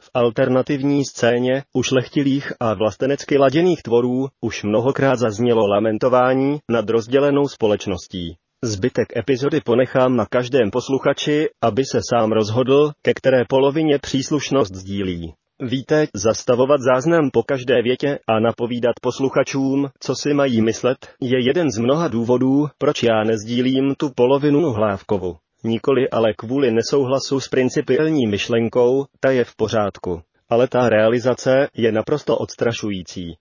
[0.00, 8.36] V alternativní scéně ušlechtilých a vlastenecky laděných tvorů už mnohokrát zaznělo lamentování nad rozdělenou společností.
[8.64, 15.34] Zbytek epizody ponechám na každém posluchači, aby se sám rozhodl, ke které polovině příslušnost sdílí.
[15.64, 21.70] Víte, zastavovat záznam po každé větě a napovídat posluchačům, co si mají myslet, je jeden
[21.70, 25.36] z mnoha důvodů, proč já nezdílím tu polovinu hlávkovu.
[25.64, 30.22] Nikoli ale kvůli nesouhlasu s principiální myšlenkou, ta je v pořádku.
[30.48, 33.36] Ale ta realizace je naprosto odstrašující.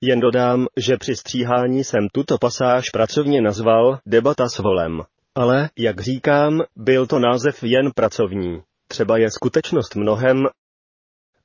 [0.00, 5.02] Jen dodám, že při stříhání jsem tuto pasáž pracovně nazval debata s volem.
[5.34, 8.62] Ale, jak říkám, byl to název jen pracovní.
[8.88, 10.46] Třeba je skutečnost mnohem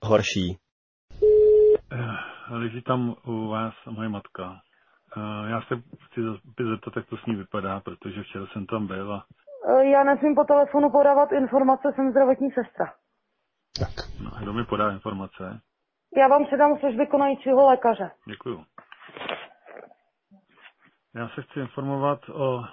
[0.04, 0.58] horší.
[1.92, 4.56] Eh, leží tam u vás moje matka.
[5.18, 6.22] Eh, já se chci
[6.70, 9.26] zeptat, jak to s ní vypadá, protože včera jsem tam byl a...
[9.70, 12.94] Eh, já nesmím po telefonu podávat informace, jsem zdravotní sestra.
[13.80, 13.90] Tak.
[14.24, 15.60] No, kdo mi podá informace?
[16.18, 18.12] Já vám předám služby konajícího lékaře.
[18.28, 18.64] Děkuju.
[21.16, 22.64] Já se chci informovat o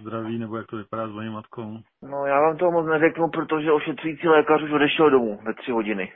[0.00, 1.78] zdraví, nebo jak to vypadá s mojí matkou.
[2.02, 6.12] No já vám to moc neřeknu, protože ošetřující lékař už odešel domů ve tři hodiny.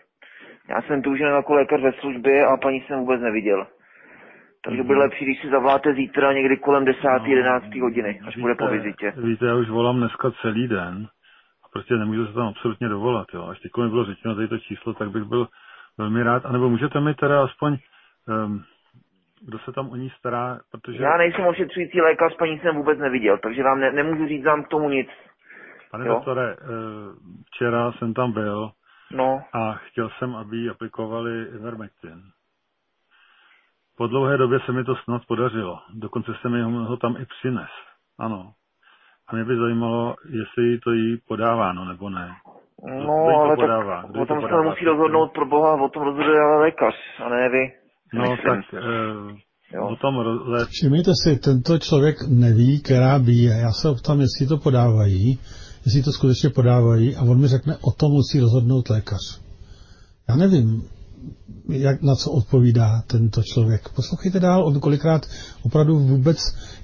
[0.74, 3.66] Já jsem tu už jako lékař ve službě a paní jsem vůbec neviděl.
[4.64, 5.02] Takže bude mhm.
[5.02, 7.00] lepší, když si zavoláte zítra někdy kolem 10.
[7.04, 7.74] No, 11.
[7.80, 9.12] hodiny, až víte, bude po vizitě.
[9.16, 11.08] Víte, já už volám dneska celý den
[11.64, 13.26] a prostě nemůžu se tam absolutně dovolat.
[13.34, 13.46] Jo.
[13.46, 15.48] Až teď mi bylo řečeno tady to číslo, tak bych byl
[15.98, 16.46] velmi rád.
[16.46, 17.76] A nebo můžete mi teda aspoň,
[18.28, 18.62] um,
[19.46, 21.02] kdo se tam o ní stará, protože...
[21.02, 24.68] Já nejsem ošetřující lékař, paní jsem vůbec neviděl, takže vám ne, nemůžu říct vám k
[24.68, 25.08] tomu nic.
[25.90, 26.14] Pane jo?
[26.14, 26.56] doktore, eh,
[27.46, 28.70] včera jsem tam byl
[29.12, 29.42] no.
[29.52, 32.22] a chtěl jsem, aby jí aplikovali Ivermectin.
[33.96, 35.78] Po dlouhé době se mi to snad podařilo.
[35.94, 37.70] Dokonce se mi ho tam i přines.
[38.18, 38.52] Ano.
[39.28, 42.28] A mě by zajímalo, jestli to jí podáváno nebo ne.
[43.06, 44.02] No, ale podává?
[44.02, 46.94] tak o tom se musí rozhodnout pro boha, o tom rozhoduje ale lékař,
[47.24, 47.72] a ne vy.
[48.14, 48.62] No Myslím.
[48.62, 48.82] tak
[49.74, 50.64] e, o tom rozhoduje.
[50.70, 53.50] Všimněte si, tento člověk neví, která bíje.
[53.50, 55.38] Já se ptám, jestli to podávají,
[55.84, 59.42] jestli to skutečně podávají a on mi řekne, o tom musí rozhodnout lékař.
[60.28, 60.82] Já nevím,
[61.68, 63.82] jak, na co odpovídá tento člověk.
[63.96, 65.22] Poslouchejte dál, on kolikrát
[65.66, 66.38] opravdu vůbec,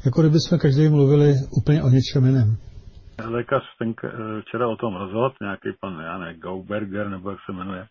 [0.05, 1.29] jako kdyby jsme každý mluvili
[1.61, 2.57] úplně o něčem jiném.
[3.25, 3.95] Lékař ten
[4.43, 7.87] včera o tom rozhodl, nějaký pan, já ne, Gauberger, nebo jak se jmenuje,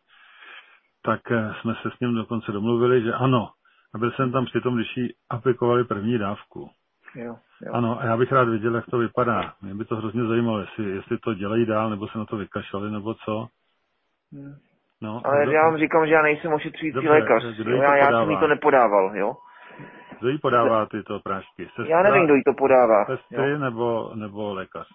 [1.05, 3.49] tak eh, jsme se s ním dokonce domluvili, že ano.
[3.93, 6.69] A byl jsem tam přitom, když jí aplikovali první dávku.
[7.15, 7.73] Jo, jo.
[7.73, 9.53] Ano, a já bych rád viděl, jak to vypadá.
[9.61, 12.91] Mě by to hrozně zajímalo, jestli, jestli to dělají dál, nebo se na to vykašlali,
[12.91, 13.47] nebo co.
[14.33, 14.55] Hmm.
[15.01, 17.43] No, Ale já vám říkám, že já nejsem ošetřující Dobře, lékař.
[17.43, 19.33] Jo, já, já jsem jí to nepodával, jo.
[20.19, 21.65] Kdo jí podává tyto prášky?
[21.65, 23.05] Sestra, já nevím, kdo jí to podává.
[23.05, 24.87] Sestry nebo, nebo lékař?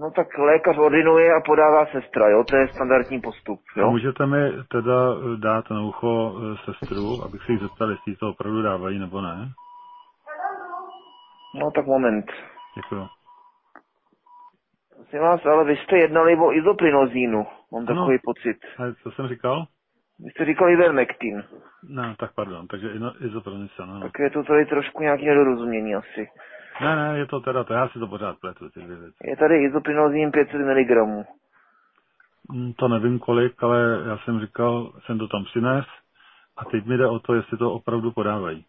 [0.00, 3.86] No tak lékař ordinuje a podává sestra, jo, to je standardní postup, jo.
[3.86, 8.30] A můžete mi teda dát na ucho eh, sestru, abych se jich zeptal, jestli to
[8.30, 9.48] opravdu dávají nebo ne?
[11.54, 12.24] No tak moment.
[12.76, 13.08] Děkuji.
[14.96, 17.86] Prosím vás, ale vy jste jednali o izoprinozínu, mám ano.
[17.86, 18.56] takový pocit.
[18.78, 19.66] A co jsem říkal?
[20.18, 21.44] Vy jste říkal Ivermectin.
[21.88, 22.90] No, tak pardon, takže
[23.20, 24.00] izoprinozína, no.
[24.00, 26.28] Tak je to tady trošku nějaký nedorozumění asi.
[26.80, 29.16] Ne, ne, je to teda to, já si to pořád pletu, ty dvě věci.
[29.24, 31.26] Je tady izoprinozin 500 mg.
[32.76, 35.84] To nevím kolik, ale já jsem říkal, jsem to tam přines
[36.56, 38.64] a teď mi jde o to, jestli to opravdu podávají.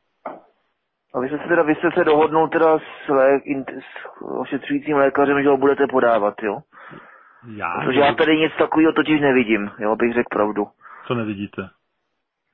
[1.16, 3.40] A vy jste se teda, vy jste se dohodnul teda s, lé,
[3.80, 6.58] s ošetřujícím lékařem, že ho budete podávat, jo?
[7.48, 7.82] Já?
[7.86, 10.68] Protože já tady nic takového totiž nevidím, jo, abych řekl pravdu.
[11.08, 11.70] Co nevidíte?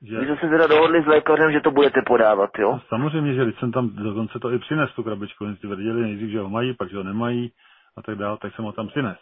[0.02, 0.20] Že...
[0.20, 2.72] Vy jste se teda dohodli s lékařem, že to budete podávat, jo?
[2.72, 6.02] No, samozřejmě, že když jsem tam dokonce to i přines, tu krabičku, oni si tvrdili
[6.02, 7.52] nejdřív, že ho mají, pak že ho nemají
[7.96, 9.18] a tak dále, tak jsem ho tam přines.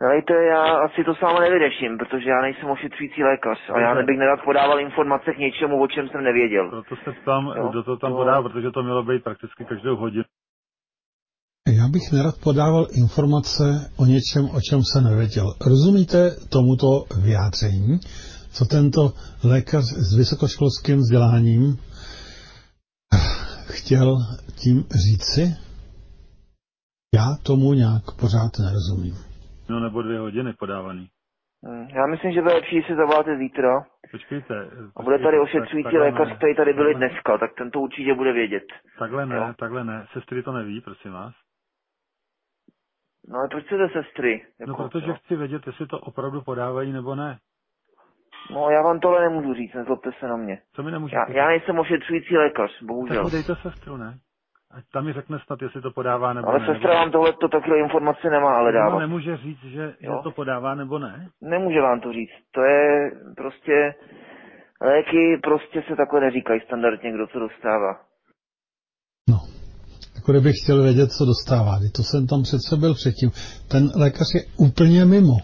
[0.00, 4.40] Helejte, já asi to sám nevyřeším, protože já nejsem ošetřující lékař a já nebych nerad
[4.44, 6.70] podával informace k něčemu, o čem jsem nevěděl.
[6.70, 10.24] Proto se ptám, kdo to tam podá, protože to mělo být prakticky každou hodinu.
[11.68, 13.64] já bych nerad podával informace
[13.98, 15.46] o něčem, o čem se nevěděl.
[15.66, 16.90] Rozumíte tomuto
[17.24, 17.98] vyjádření,
[18.52, 19.12] co tento
[19.44, 21.78] lékař s vysokoškolským vzděláním
[23.66, 24.16] chtěl
[24.62, 25.56] tím říci?
[27.14, 29.25] Já tomu nějak pořád nerozumím.
[29.68, 31.08] No nebo dvě hodiny podávaný.
[31.64, 33.84] Hmm, já myslím, že bude lepší, si zavoláte zítra.
[34.10, 34.70] Počkejte.
[34.96, 38.64] A bude tady ošetřující lékař, který tady byli dneska, tak ten to určitě bude vědět.
[38.98, 39.54] Takhle ne, jo?
[39.58, 40.06] takhle ne.
[40.12, 41.34] Sestry to neví, prosím vás.
[43.28, 44.46] No ale proč chcete sestry?
[44.60, 45.14] Jako, no protože no?
[45.14, 47.38] chci vědět, jestli to opravdu podávají nebo ne.
[48.50, 50.58] No já vám tohle nemůžu říct, nezlobte se na mě.
[50.72, 53.24] Co mi nemůžete já, já nejsem ošetřující lékař, bohužel.
[53.24, 54.18] Tak dejte sestru, ne?
[54.76, 56.66] Ať tam mi řekne snad, jestli to podává nebo ale ne.
[56.66, 58.92] Ale sestra vám tohle to takové informace nemá ale dávat.
[58.92, 61.28] No, nemůže říct, že, že to podává nebo ne?
[61.40, 62.36] Nemůže vám to říct.
[62.50, 63.94] To je prostě...
[64.80, 67.92] Léky prostě se takhle neříkají standardně, kdo co dostává.
[69.28, 69.36] No,
[70.16, 71.72] jako kdybych chtěl vědět, co dostává.
[71.96, 73.30] To jsem tam přece byl předtím.
[73.70, 75.36] Ten lékař je úplně mimo.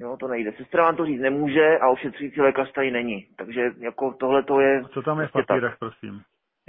[0.00, 0.52] Jo, to nejde.
[0.56, 3.26] Sestra vám to říct nemůže a ošetřující lékař tady není.
[3.38, 4.82] Takže jako tohle to je...
[4.94, 5.78] Co tam je v papírech, tak.
[5.78, 6.20] prosím?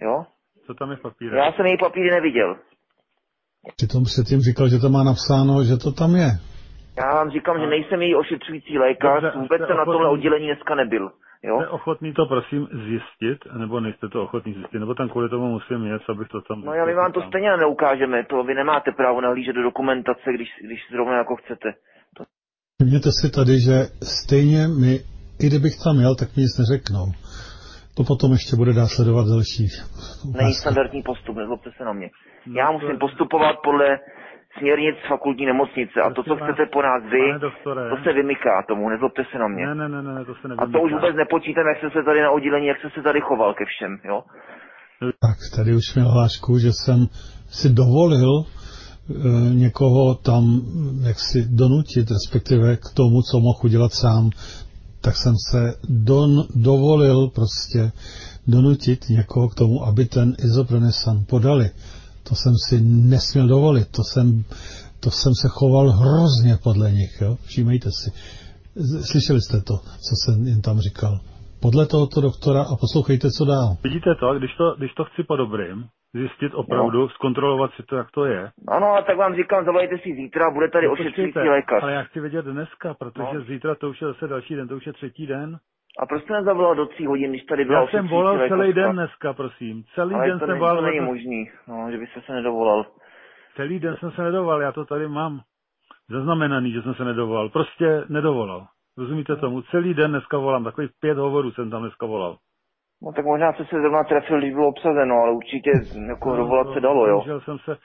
[0.02, 0.26] Jo?
[0.66, 1.38] Co tam je v papírech?
[1.46, 2.56] Já jsem její papíry neviděl.
[3.76, 6.30] Přitom předtím říkal, že to má napsáno, že to tam je.
[6.98, 10.76] Já vám říkám, že nejsem její ošetřující lékař, Dobře, vůbec jsem na tomhle oddělení dneska
[10.76, 11.12] nebyl.
[11.44, 11.56] Jo?
[11.60, 15.86] Jste ochotný to prosím zjistit, nebo nejste to ochotný zjistit, nebo tam kvůli tomu musím
[15.86, 16.62] jet, abych to tam...
[16.66, 20.50] No já my vám to stejně neukážeme, to vy nemáte právo nahlížet do dokumentace, když,
[20.66, 21.74] když zrovna jako chcete.
[22.18, 22.24] To...
[22.76, 23.76] Všimněte si tady, že
[24.24, 24.94] stejně mi,
[25.44, 27.06] i kdybych tam jel, tak mi nic neřeknou.
[27.98, 29.66] To potom ještě bude dát sledovat další.
[30.40, 32.10] Není standardní postup, nezlobte se na mě.
[32.48, 33.88] No, Já musím postupovat podle
[34.58, 37.26] směrnic fakultní nemocnice a to, co chcete po nás vy,
[37.92, 39.66] to se vymyká tomu, nezlobte se na mě.
[39.68, 40.64] Ne, ne, ne, ne to se nevymyká.
[40.64, 43.22] A to už vůbec nepočítám, jak jste se tady na oddělení, jak jste se tady
[43.22, 44.24] choval ke všem, jo?
[45.28, 47.00] Tak, tady už měl hlášku, že jsem
[47.60, 48.46] si dovolil e,
[49.66, 50.44] někoho tam
[51.08, 54.30] jak si donutit, respektive k tomu, co mohl udělat sám,
[55.04, 57.92] tak jsem se don, dovolil prostě
[58.48, 61.70] donutit někoho k tomu, aby ten izoprenesan podali.
[62.30, 64.44] To jsem si nesměl dovolit, to jsem,
[65.00, 67.38] to jsem se choval hrozně podle nich, jo?
[67.46, 68.12] všímejte si.
[69.12, 71.20] Slyšeli jste to, co jsem jim tam říkal.
[71.60, 73.78] Podle tohoto doktora a poslouchejte, co dál.
[73.84, 77.10] Vidíte to, když to, když to chci po dobrým, zjistit opravdu, no.
[77.10, 78.52] zkontrolovat si to, jak to je.
[78.68, 81.84] Ano, a tak vám říkám, zavolejte si zítra, bude tady no, ošetřující lékař.
[81.84, 83.42] Ale já chci vědět dneska, protože no.
[83.42, 85.58] zítra to už je zase další den, to už je třetí den.
[86.00, 88.58] A proč jste nezavolal do tří hodin, když tady byla Já jsem volal lékařka?
[88.58, 89.84] celý den dneska, prosím.
[89.96, 90.76] Celý Ale den jsem volal.
[90.76, 92.86] to není možný, no, že byste se nedovolal.
[93.56, 95.42] Celý den jsem se nedovolal, já to tady mám
[96.10, 97.50] zaznamenaný, že jsem se nedovolal.
[97.50, 98.68] Prostě nedovolal.
[98.98, 99.62] Rozumíte tomu?
[99.62, 102.38] Celý den dneska volám, takových pět hovorů jsem tam dneska volal.
[103.04, 105.72] No tak možná jste se zrovna trefil, když bylo obsazeno, ale určitě
[106.08, 107.40] jako no, dovolat se dalo, jo.
[107.40, 107.78] jsem se,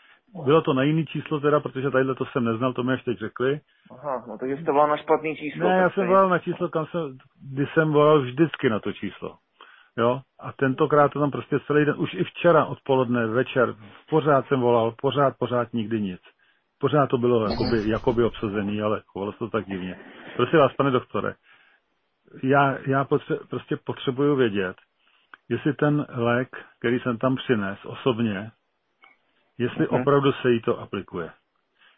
[0.44, 3.18] bylo to na jiný číslo teda, protože tadyhle to jsem neznal, to mi ještě teď
[3.18, 3.60] řekli.
[3.90, 5.68] Aha, no takže jste volal na špatný číslo.
[5.68, 7.18] Ne, já jsem volal na číslo, kam jsem,
[7.52, 9.36] kdy jsem volal vždycky na to číslo.
[9.96, 13.74] Jo, a tentokrát to tam prostě celý den, už i včera odpoledne, večer,
[14.10, 16.20] pořád jsem volal, pořád, pořád nikdy nic.
[16.80, 19.98] Pořád to bylo jakoby, jakoby obsazený, ale chovalo se to tak divně.
[20.36, 21.34] Prosím vás, pane doktore,
[22.42, 24.76] já, já potře- prostě potřebuju vědět,
[25.48, 28.50] jestli ten lék, který jsem tam přines osobně,
[29.58, 30.00] jestli uh-huh.
[30.00, 31.30] opravdu se jí to aplikuje.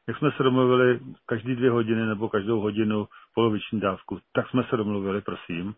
[0.08, 4.76] Jak jsme se domluvili každý dvě hodiny nebo každou hodinu poloviční dávku, tak jsme se
[4.76, 5.74] domluvili, prosím.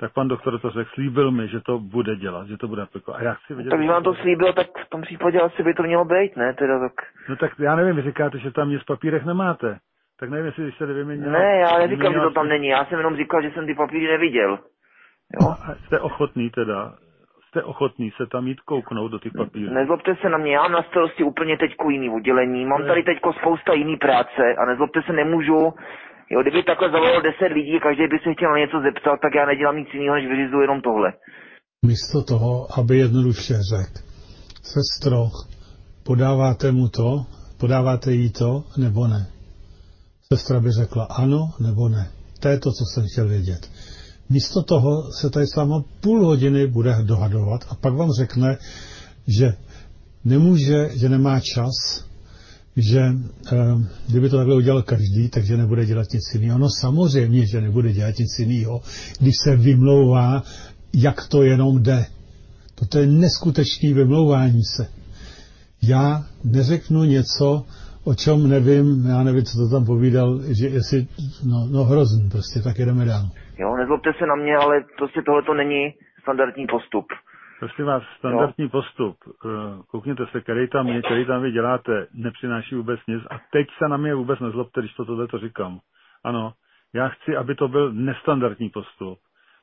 [0.00, 3.16] Tak pan doktor to řekl, slíbil mi, že to bude dělat, že to bude aplikovat.
[3.16, 3.70] A já chci vědět...
[3.70, 6.54] Tak když vám to slíbil, tak v tom případě asi by to mělo být, ne?
[6.54, 6.92] Teda tak...
[7.28, 9.78] No tak já nevím, vy říkáte, že tam nic v papírech nemáte.
[10.20, 11.30] Tak nevím, jestli jste vyměnil...
[11.30, 12.68] Ne, já neříkám, že to tam není.
[12.68, 14.50] Já jsem jenom říkal, že jsem ty papíry neviděl.
[14.50, 15.40] Jo?
[15.40, 16.94] No, a jste ochotný teda
[17.50, 19.74] jste ochotný se tam jít kouknout do těch papírů?
[19.74, 23.32] Nezlobte se na mě, já mám na starosti úplně teďko jiný oddělení, mám tady teďko
[23.32, 25.58] spousta jiný práce a nezlobte se, nemůžu,
[26.30, 29.46] jo, kdyby takhle zavolal deset lidí, každý by se chtěl na něco zeptat, tak já
[29.46, 31.12] nedělám nic jiného, než vyřizuji jenom tohle.
[31.86, 33.96] Místo toho, aby jednoduše řekl,
[34.74, 35.18] sestro,
[36.06, 37.08] podáváte mu to,
[37.60, 38.50] podáváte jí to,
[38.84, 39.22] nebo ne?
[40.32, 42.04] Sestra by řekla ano, nebo ne.
[42.42, 43.62] To je to, co jsem chtěl vědět.
[44.30, 48.58] Místo toho se tady s váma půl hodiny bude dohadovat a pak vám řekne,
[49.26, 49.54] že
[50.24, 52.04] nemůže, že nemá čas,
[52.76, 53.56] že eh,
[54.08, 56.58] kdyby to takhle udělal každý, takže nebude dělat nic jiného.
[56.58, 58.82] No samozřejmě, že nebude dělat nic jiného,
[59.20, 60.42] když se vymlouvá,
[60.92, 62.06] jak to jenom jde.
[62.74, 64.86] Toto je neskutečný vymlouvání se.
[65.82, 67.64] Já neřeknu něco,
[68.04, 71.06] o čem nevím, já nevím, co to tam povídal, že jestli,
[71.42, 73.30] no, no hrozný, prostě tak jdeme dál.
[73.60, 77.06] Jo, nezlobte se na mě, ale prostě tohle to není standardní postup.
[77.58, 78.68] Prosím vás, standardní jo.
[78.70, 79.48] postup, eh,
[79.90, 83.88] koukněte se, který tam je, který tam vy děláte, nepřináší vůbec nic a teď se
[83.88, 85.78] na mě vůbec nezlobte, když to tohle to říkám.
[86.24, 86.52] Ano,
[86.94, 89.18] já chci, aby to byl nestandardní postup,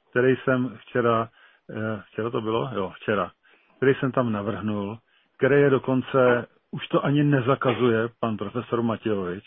[0.09, 1.29] který jsem včera,
[1.69, 2.69] eh, včera to bylo?
[2.75, 3.31] Jo, včera,
[3.77, 4.97] který jsem tam navrhnul,
[5.37, 9.45] který je dokonce, už to ani nezakazuje pan profesor Matějovič,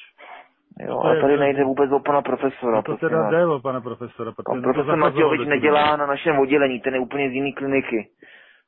[0.78, 2.76] Jo, a tady nejde vůbec o pana profesora.
[2.76, 4.32] No to teda jde o pana profesora.
[4.46, 8.08] Pan profesor Matějovič nedělá na našem oddělení, ten je úplně z jiný kliniky.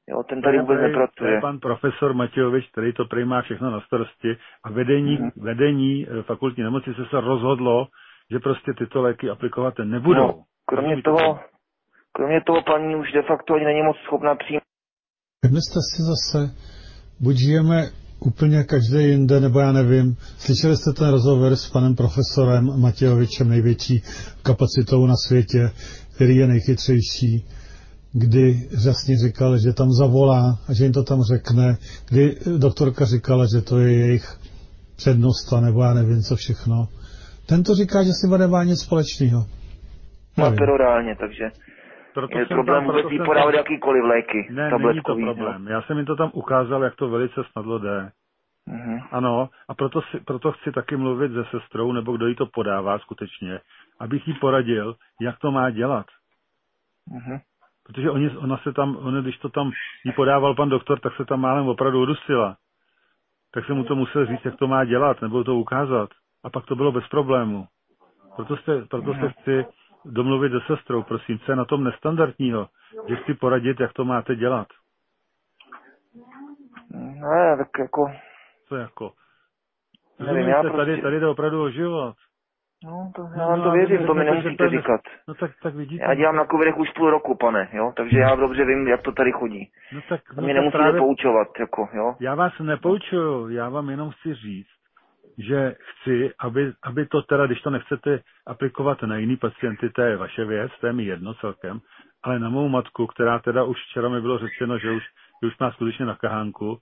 [0.08, 1.30] Jo, ten tady vůbec nepracuje.
[1.30, 5.30] To je pan profesor Matějovič, který to prý má všechno na starosti a vedení, hmm.
[5.36, 7.86] vedení eh, fakultní nemocnice se rozhodlo,
[8.30, 10.26] že prostě tyto léky aplikovat nebudou.
[10.26, 11.40] No, kromě toho,
[12.12, 14.62] kromě toho paní už de facto ani není moc schopna přijímat.
[15.44, 16.38] Vymyslete si zase,
[17.20, 20.16] buď žijeme úplně každý jinde, nebo já nevím.
[20.38, 24.02] Slyšeli jste ten rozhovor s panem profesorem Matějovičem, největší
[24.42, 25.70] kapacitou na světě,
[26.14, 27.44] který je nejchytřejší,
[28.12, 31.76] kdy jasně říkal, že tam zavolá a že jim to tam řekne,
[32.08, 34.36] kdy doktorka říkala, že to je jejich
[34.96, 36.88] přednosta, nebo já nevím co všechno.
[37.46, 39.46] Ten to říká, že si to nemá nic společného.
[40.38, 41.44] Laterorálně, takže
[42.14, 44.48] proto je problém vůbec jí podávat jakýkoliv léky.
[44.50, 45.66] Ne, není to problém.
[45.66, 48.10] Já jsem jim to tam ukázal, jak to velice snadlo jde.
[48.68, 49.08] Mm-hmm.
[49.10, 52.98] Ano, a proto, si, proto chci taky mluvit se sestrou, nebo kdo jí to podává
[52.98, 53.60] skutečně,
[54.00, 56.06] abych jí poradil, jak to má dělat.
[57.10, 57.40] Mm-hmm.
[57.86, 59.70] Protože oni, ona se tam, ona, když to tam
[60.04, 62.56] jí podával pan doktor, tak se tam málem opravdu udusila.
[63.54, 66.10] Tak se mu to musel říct, jak to má dělat, nebo to ukázat.
[66.44, 67.66] A pak to bylo bez problému.
[68.36, 69.30] Proto se, proto se mhm.
[69.30, 69.66] chci
[70.04, 72.68] domluvit se sestrou, prosím, co je na tom nestandardního,
[73.08, 74.68] že chci poradit, jak to máte dělat.
[76.94, 78.12] Ne, tak jako...
[78.68, 79.12] Co jako?
[80.26, 80.76] Nevím, já prostě...
[80.76, 82.16] tady, tady jde opravdu o život.
[82.84, 85.00] No, to, já vám no, to věřím, to mi nemusíte říkat.
[85.28, 86.04] No tak, tak vidíte.
[86.04, 89.12] Já dělám na covidech už půl roku, pane, jo, takže já dobře vím, jak to
[89.12, 89.70] tady chodí.
[89.92, 91.00] No tak, no mě nemusíte právě...
[91.00, 92.14] poučovat, jako, jo.
[92.20, 94.68] Já vás nepoučuju, já vám jenom chci říct,
[95.38, 100.16] že chci, aby, aby to teda, když to nechcete aplikovat na jiný pacienty, to je
[100.16, 101.80] vaše věc, to je mi jedno celkem,
[102.22, 105.02] ale na mou matku, která teda už včera mi bylo řečeno, že už,
[105.42, 106.78] že už má skutečně na kahánku,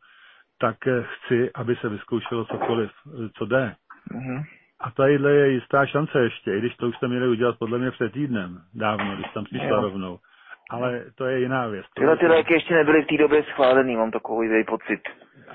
[0.60, 2.90] tak chci, aby se vyzkoušelo cokoliv,
[3.38, 3.74] co jde.
[4.12, 4.44] Mm-hmm.
[4.80, 7.90] A tadyhle je jistá šance ještě, i když to už jste měli udělat podle mě
[7.90, 9.80] před týdnem, dávno, když tam přišla jo.
[9.80, 10.18] rovnou.
[10.70, 11.86] Ale to je jiná věc.
[11.94, 15.00] Tyhle ty léky ještě nebyly v té době schválený, mám takový pocit.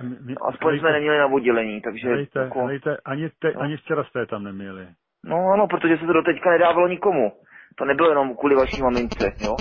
[0.01, 2.07] My, Aspoň hlejte, jsme neměli na oddělení, takže...
[2.07, 2.61] Hlejte, jako...
[2.61, 3.61] hlejte, ani, te, no.
[3.61, 4.87] ani včera jste tam neměli.
[5.25, 7.31] No ano, protože se to doteďka nedávalo nikomu.
[7.75, 9.55] To nebylo jenom kvůli vaší mamince, jo?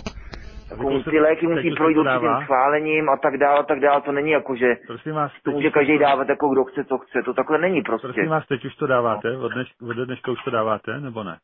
[0.71, 4.01] Jako ty léky musí projít určitým schválením a tak dále, a tak dále.
[4.03, 7.23] To není jako, že Prosím vás, to může každý dávat jako kdo chce, co chce.
[7.25, 8.07] To takhle není prostě.
[8.07, 9.37] Prosím vás, teď už to dáváte?
[9.37, 11.39] Od, dneš, od dneška už to dáváte, nebo ne?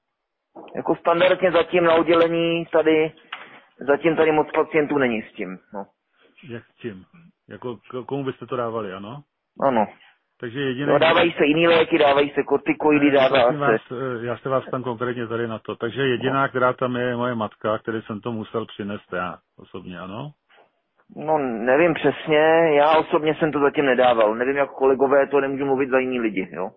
[0.76, 3.12] Jako standardně zatím na oddělení tady,
[3.86, 5.86] zatím tady moc pacientů není s tím, no.
[6.48, 7.04] Jak s tím?
[7.48, 9.22] Jako komu byste to dávali, ano?
[9.60, 9.86] Ano.
[10.40, 10.92] Takže jediné...
[10.92, 13.56] No, dávají se jiný léky, dávají se kortikoidy, dává se...
[13.58, 15.76] Vás, eh, já se vás tam konkrétně tady na to.
[15.76, 20.00] Takže jediná, která tam je, je moje matka, který jsem to musel přinést já osobně,
[20.00, 20.30] ano?
[21.16, 22.38] No, nevím přesně,
[22.76, 24.34] já osobně jsem to zatím nedával.
[24.34, 26.70] Nevím, jak kolegové, to nemůžu mluvit za jiní lidi, jo?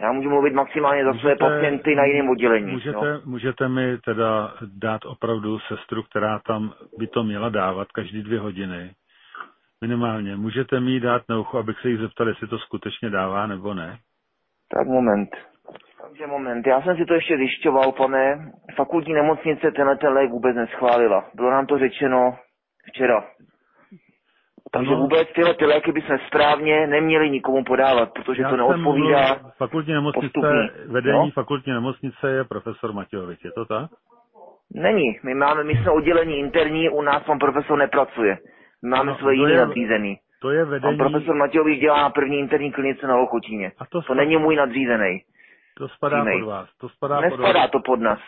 [0.00, 2.72] Já můžu mluvit maximálně za můžete, své pacienty na jiném oddělení.
[2.72, 3.20] Můžete, jo?
[3.24, 8.90] můžete mi teda dát opravdu sestru, která tam by to měla dávat každý dvě hodiny,
[9.80, 10.36] Minimálně.
[10.36, 13.98] Můžete mi dát na ucho, abych se jí zeptal, jestli to skutečně dává nebo ne?
[14.76, 15.30] Tak moment.
[16.02, 18.52] Takže moment, já jsem si to ještě zjišťoval, pane.
[18.76, 21.30] Fakultní nemocnice tenhle ten lék vůbec neschválila.
[21.34, 22.38] Bylo nám to řečeno
[22.86, 23.24] včera.
[24.72, 25.00] Takže ano.
[25.00, 29.92] vůbec tyhle ty léky by se správně neměli nikomu podávat, protože Já to neodpovídá fakultní
[29.92, 30.68] nemocnice, postupný.
[30.86, 31.30] vedení no?
[31.30, 33.90] fakultní nemocnice je profesor Matějovič, je to tak?
[34.74, 38.38] Není, my máme, my jsme oddělení interní, u nás pan profesor nepracuje.
[38.82, 40.18] Máme no, svoje jiný nadřízený.
[40.40, 40.98] To je vedení...
[40.98, 43.72] Pan profesor Matějovič dělá na první interní klinice na Lochotíně.
[43.78, 45.22] A to, to není můj nadřízený.
[45.78, 46.40] To spadá Přímej.
[46.40, 46.68] pod vás.
[46.80, 47.70] To spadá Nespadá pod vás.
[47.70, 48.18] to pod nás.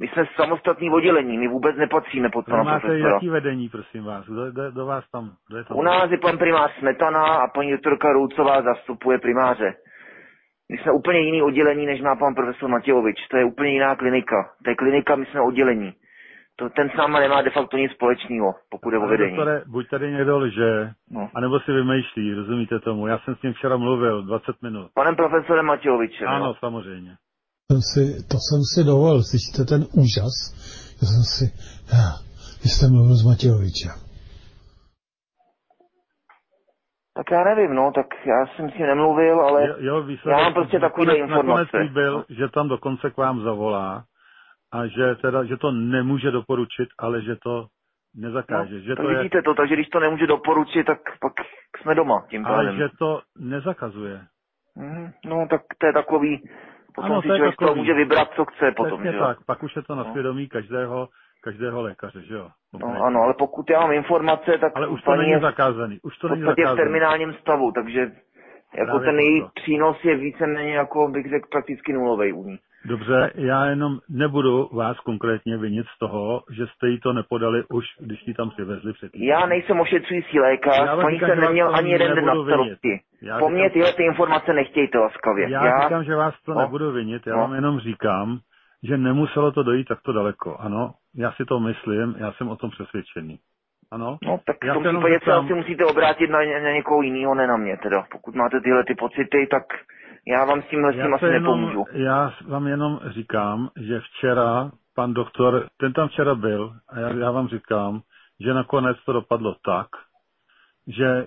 [0.00, 3.14] My jsme samostatný oddělení, my vůbec nepatříme pod pana máte profesora.
[3.14, 4.26] jaký vedení, prosím vás?
[4.26, 5.30] Kdo, kdo, kdo vás tam?
[5.48, 9.74] Kdo je to U nás je pan primář Smetana a paní doktorka Roucová zastupuje primáře.
[10.72, 13.26] My jsme úplně jiný oddělení, než má pan profesor Matějovič.
[13.30, 14.50] To je úplně jiná klinika.
[14.64, 15.92] To je klinika, my jsme oddělení
[16.56, 19.36] to, ten s náma nemá de facto nic společného, pokud je o vedení.
[19.36, 21.28] Doktore, buď tady někdo lže, no.
[21.34, 23.06] anebo si vymýšlí, rozumíte tomu.
[23.06, 24.90] Já jsem s ním včera mluvil, 20 minut.
[24.94, 26.28] Panem profesorem Matějovičem.
[26.28, 26.54] Ano, no.
[26.54, 27.16] samozřejmě.
[27.72, 30.34] Jsem si, to jsem si dovolil, slyšíte ten úžas?
[31.00, 31.44] Já jsem si,
[31.96, 32.08] já,
[32.62, 33.96] vy jste mluvil s Matějovičem.
[37.16, 40.54] Tak já nevím, no, tak já jsem si nemluvil, ale jo, jo, výsledek, já mám
[40.54, 41.70] prostě takové informace.
[41.76, 44.04] Nakonec byl, že tam dokonce k vám zavolá
[44.72, 47.66] a že, teda, že to nemůže doporučit, ale že to
[48.16, 48.74] nezakáže.
[48.74, 49.42] No, že tak to vidíte je...
[49.42, 51.32] to, takže když to nemůže doporučit, tak pak
[51.82, 52.76] jsme doma tím Ale pádem.
[52.76, 54.20] že to nezakazuje.
[54.76, 56.48] Mm, no, tak to je takový,
[56.96, 57.80] potom Ano, si to člověk takový.
[57.80, 60.10] může vybrat, co chce potom, že tak, pak už je to na No.
[60.10, 61.08] svědomí každého,
[61.42, 62.48] každého lékaře, že jo?
[62.80, 65.98] No, ano, ale pokud já mám informace, tak Ale už to není zakázaný.
[66.02, 68.00] Už to v není podstatě v terminálním stavu, takže
[68.74, 69.52] jako Právě ten její proto.
[69.54, 72.58] přínos je víceméně jako bych řekl prakticky nulový u ní.
[72.84, 77.84] Dobře, já jenom nebudu vás konkrétně vinit z toho, že jste jí to nepodali už,
[78.00, 79.22] když ji tam přivezli předtím.
[79.22, 83.00] Já nejsem ošetřující lékař, paní jsem neměl ani jeden den na starosti.
[83.22, 85.50] Já Po mně říkám- tyhle ty informace nechtějte laskavě.
[85.50, 86.60] Já, já říkám, že vás to no.
[86.60, 87.38] nebudu vinit, já No.
[87.40, 88.38] vám jenom říkám,
[88.82, 90.56] že nemuselo to dojít takto daleko.
[90.60, 93.38] Ano, já si to myslím, já jsem o tom přesvědčený.
[93.90, 94.18] Ano?
[94.22, 97.46] No, tak já v tom případě se asi musíte obrátit na, na někoho jiného, ne
[97.46, 98.04] na mě teda.
[98.12, 99.62] Pokud máte tyhle ty pocity, tak
[100.28, 101.84] já vám s tímhle já, asi jenom, nepomůžu.
[101.92, 107.30] já vám jenom říkám, že včera pan doktor, ten tam včera byl a já, já
[107.30, 108.00] vám říkám,
[108.40, 109.86] že nakonec to dopadlo tak,
[110.86, 111.26] že e,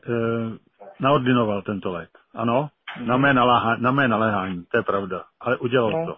[0.99, 2.09] naordinoval tento lék.
[2.35, 2.69] Ano,
[3.05, 6.05] na mé, naláha, na mé naléhání, to je pravda, ale udělal No.
[6.05, 6.17] to.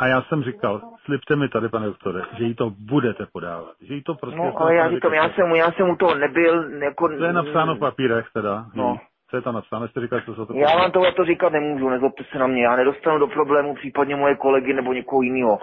[0.00, 3.74] A já jsem říkal, slibte mi tady, pane doktore, že jí to budete podávat.
[3.80, 4.36] Že jí to prostě...
[4.38, 7.08] No, se ale já nechá říkám, já jsem, já jsem u toho nebyl, jako...
[7.08, 8.66] To je napsáno v papírech teda.
[8.74, 8.98] No.
[9.30, 9.88] Co je tam napsáno?
[9.88, 12.62] Jste říkal, co se to Já vám tohle to říkat nemůžu, nezlobte se na mě.
[12.62, 15.58] Já nedostanu do problému případně moje kolegy nebo někoho jiného.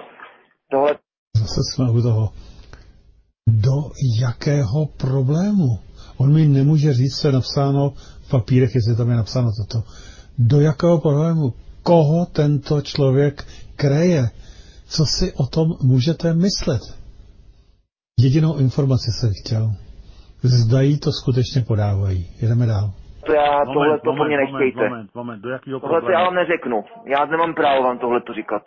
[0.72, 0.95] Tohle
[1.38, 2.30] Zase jsme u toho.
[3.47, 3.78] Do
[4.22, 5.68] jakého problému?
[6.18, 7.93] On mi nemůže říct, co je napsáno
[8.28, 9.88] v papírech, jestli tam je napsáno toto.
[10.38, 11.53] Do jakého problému?
[11.84, 14.24] Koho tento člověk kreje?
[14.88, 16.82] Co si o tom můžete myslet?
[18.20, 19.72] Jedinou informaci jsem chtěl.
[20.43, 22.28] Zdají to skutečně podávají.
[22.41, 22.93] Jedeme dál.
[23.28, 24.89] To já, Moment, tohle to po mě nechtějte.
[24.89, 26.19] Moment, moment, do jakého Tohle to problému?
[26.19, 26.84] já vám neřeknu.
[27.05, 28.63] Já nemám právo vám tohle to říkat.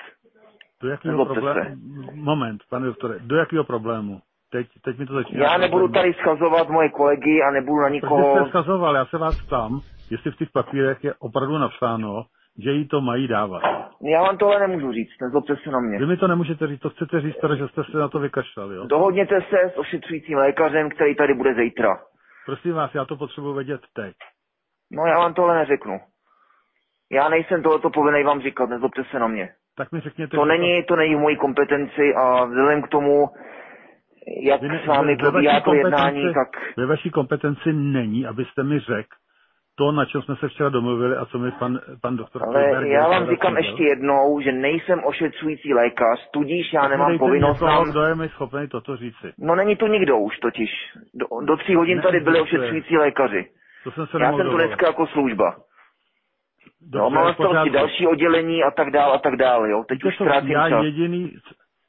[0.82, 1.76] Do jakého Nezlobte problému?
[2.14, 4.20] Moment, pane doktore, do jakého problému?
[4.52, 5.44] Teď, teď mi to začíná.
[5.52, 8.36] Já nebudu tady schazovat moje kolegy a nebudu na nikoho...
[8.36, 9.80] jste schazoval, já se vás ptám,
[10.10, 12.24] jestli v těch papírech je opravdu napsáno,
[12.58, 13.62] že jí to mají dávat.
[14.02, 15.98] Já vám tohle nemůžu říct, nezlobte se na mě.
[15.98, 18.76] Vy mi to nemůžete říct, to chcete říct, teda, že jste se na to vykašlali,
[18.76, 18.86] jo?
[18.86, 21.98] Dohodněte se s ošetřujícím lékařem, který tady bude zítra.
[22.46, 24.14] Prosím vás, já to potřebuji vědět teď.
[24.92, 26.00] No já vám tohle neřeknu.
[27.12, 29.48] Já nejsem tohleto povinný vám říkat, nezlobte se na mě.
[29.76, 33.28] Tak mi řekněte, To není, to není v mojí kompetenci a vzhledem k tomu,
[34.42, 39.16] jak ne- s vámi probíhá to jednání, tak Ve vaší kompetenci není, abyste mi řekl
[39.80, 42.88] to, na čem jsme se včera domluvili a co mi pan, pan doktor ale Stolberg
[42.88, 47.90] já vám říkám ještě jednou, že nejsem ošetřující lékař, tudíž já Tak nemám povinnost vám...
[47.90, 49.32] kdo je mi schopný toto říci.
[49.38, 50.70] No není to nikdo už totiž.
[51.14, 53.46] Do, do tří hodin tady byli ošetřující lékaři.
[53.84, 54.66] To jsem se Já jsem tu dovolat.
[54.66, 55.56] dneska jako služba.
[56.80, 59.84] Dobře, No, mám starosti další oddělení a tak dál a tak dál, jo.
[59.88, 60.84] Teď Víte už ztrácím já čas.
[60.84, 61.32] jediný,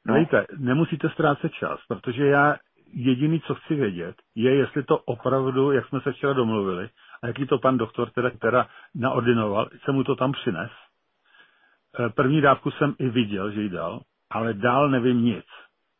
[0.06, 0.14] No.
[0.14, 2.56] Dejte, nemusíte ztrácet čas, protože já
[2.94, 6.88] jediný, co chci vědět, je, jestli to opravdu, jak jsme se včera domluvili,
[7.22, 10.70] a jaký to pan doktor teda, teda naordinoval, jsem mu to tam přines.
[11.98, 15.44] Eh, První dávku jsem i viděl, že ji dal, ale dál nevím nic.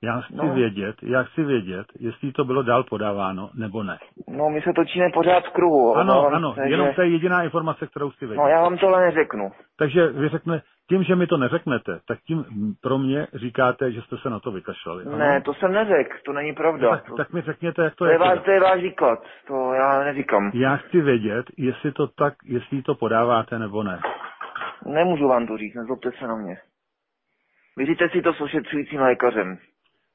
[0.04, 0.54] Já chci No.
[0.54, 3.98] vědět, já chci vědět, jestli to bylo dál podáváno, nebo ne.
[4.28, 5.96] No, my se točíme pořád v kruhu.
[5.96, 8.42] Ano, obávám ano, se, jenom to je jediná informace, kterou chci vědět.
[8.42, 9.52] No, já vám tohle neřeknu.
[9.78, 12.44] Takže vy řekne, tím, že mi to neřeknete, tak tím
[12.82, 15.04] pro mě říkáte, že jste se na to vykašlali.
[15.06, 15.16] ano?
[15.18, 16.90] Ne, to jsem neřekl, to není pravda.
[16.90, 18.18] tak, to, tak mi řekněte, jak to, to, je je.
[18.18, 18.42] váš, teda.
[18.44, 20.50] to je váš výklad, to já neříkám.
[20.54, 24.00] Já chci vědět, jestli to tak, jestli to podáváte nebo ne.
[24.86, 26.56] Nemůžu vám to říct, nezlobte se na mě.
[27.76, 29.58] Vyříte si to s ošetřujícím lékařem.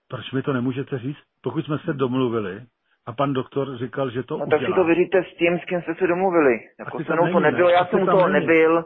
[0.09, 1.17] Proč mi to nemůžete říct?
[1.43, 2.61] Pokud jsme se domluvili
[3.05, 4.75] a pan doktor říkal, že to No tak si udělá.
[4.77, 6.59] to vyříte s tím, s kým jste se domluvili.
[6.79, 7.51] Jako se mnou to není, ne?
[7.51, 8.45] nebylo, já jsem u toho není.
[8.47, 8.85] nebyl.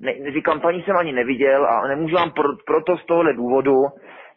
[0.00, 3.84] Ne, říkám, paní jsem ani neviděl a nemůžu vám pro, proto z tohohle důvodu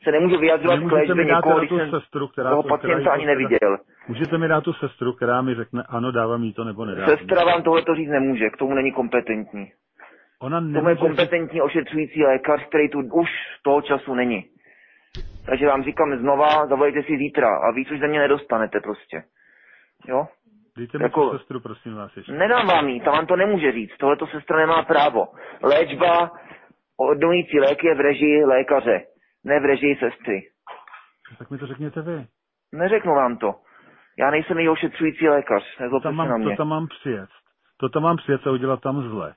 [0.04, 3.78] se nemůžu vyjadřovat k léčbě někoho, když jsem sestru, která toho to- pacienta ani neviděl.
[4.08, 7.18] Můžete mi dát tu sestru, která mi řekne, ano, dávám jí to nebo nedávám.
[7.18, 9.72] Sestra vám tohle to říct nemůže, k tomu není kompetentní.
[10.40, 13.30] Ona To je nemůže kompetentní ošetřující lékař, který tu už
[13.64, 14.46] toho času není.
[15.46, 19.24] Takže vám říkám znova, zavolejte si zítra a víc už ze mě nedostanete prostě.
[20.08, 20.28] Jo?
[20.78, 22.32] Dejte mi jako- sestru, prosím vás ještě.
[22.32, 25.28] Nedám vám jí, ta vám to nemůže říct, tohle to sestra nemá právo.
[25.64, 26.32] Léčba,
[27.00, 29.02] oddonující léky je v režii lékaře,
[29.44, 30.42] ne v režii sestry.
[31.40, 32.26] Tak mi to řekněte vy.
[32.74, 33.56] Neřeknu vám to.
[34.20, 36.50] Já nejsem její ošetřující lékař, To nezlobte tam, se na mám, mě.
[36.50, 37.30] to tam mám přijet.
[37.80, 39.34] To tam mám přijet a udělat tam zle.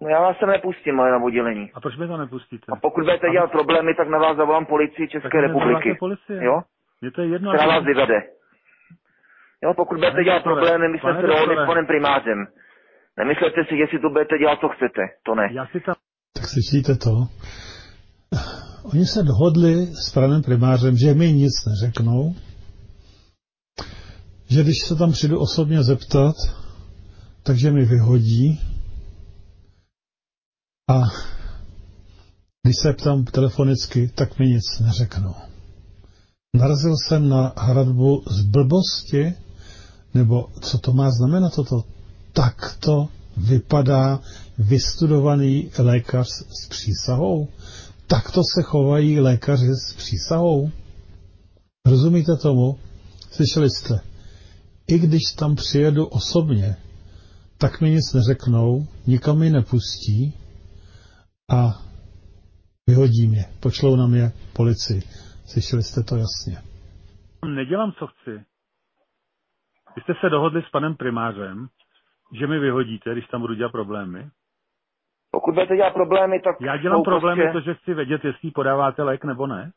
[0.00, 1.70] No já vás sem nepustím ale na oddělení.
[1.74, 2.64] A proč mi to nepustíte?
[2.72, 5.96] A pokud budete dělat problémy, tak na vás zavolám policii České Tak mě republiky.
[5.98, 6.44] policie.
[6.44, 6.60] Jo?
[7.00, 7.52] Mně to je jedno.
[7.52, 8.18] která vás vyvede.
[9.62, 12.38] Jo, pokud budete dělat problémy, my jsme se dohodli s panem primářem.
[13.18, 15.02] Nemyslete si, že si tu budete dělat, co chcete.
[15.26, 15.48] To ne.
[15.52, 15.94] Já si tam
[16.34, 17.10] Tak slyšíte to?
[18.92, 19.74] Oni se dohodli
[20.06, 22.34] s panem primářem, že mi nic neřeknou
[24.50, 26.34] že když se tam přijdu osobně zeptat,
[27.46, 28.60] takže mi vyhodí
[30.88, 31.02] a
[32.62, 35.34] když se ptám telefonicky, tak mi nic neřeknou.
[36.56, 39.34] Narazil jsem na hradbu z blbosti,
[40.14, 41.84] nebo co to má znamenat toto?
[42.32, 44.20] Tak to vypadá
[44.58, 47.48] vystudovaný lékař s přísahou?
[48.06, 50.70] Takto se chovají lékaři s přísahou?
[51.86, 52.78] Rozumíte tomu?
[53.30, 54.00] Slyšeli jste?
[54.86, 56.76] I když tam přijedu osobně,
[57.58, 60.34] tak mi nic neřeknou, nikam mi nepustí
[61.50, 61.56] a
[62.86, 65.00] vyhodí mě, pošlou na mě policii.
[65.52, 66.56] Slyšeli jste to jasně.
[67.54, 68.30] Nedělám, co chci.
[69.96, 71.66] Vy jste se dohodli s panem primářem,
[72.38, 74.28] že mi vyhodíte, když tam budu dělat problémy?
[75.30, 76.56] Pokud budete dělat problémy, tak...
[76.60, 77.58] Já dělám problémy, prostě...
[77.58, 79.72] to, že chci vědět, jestli podáváte lék nebo ne.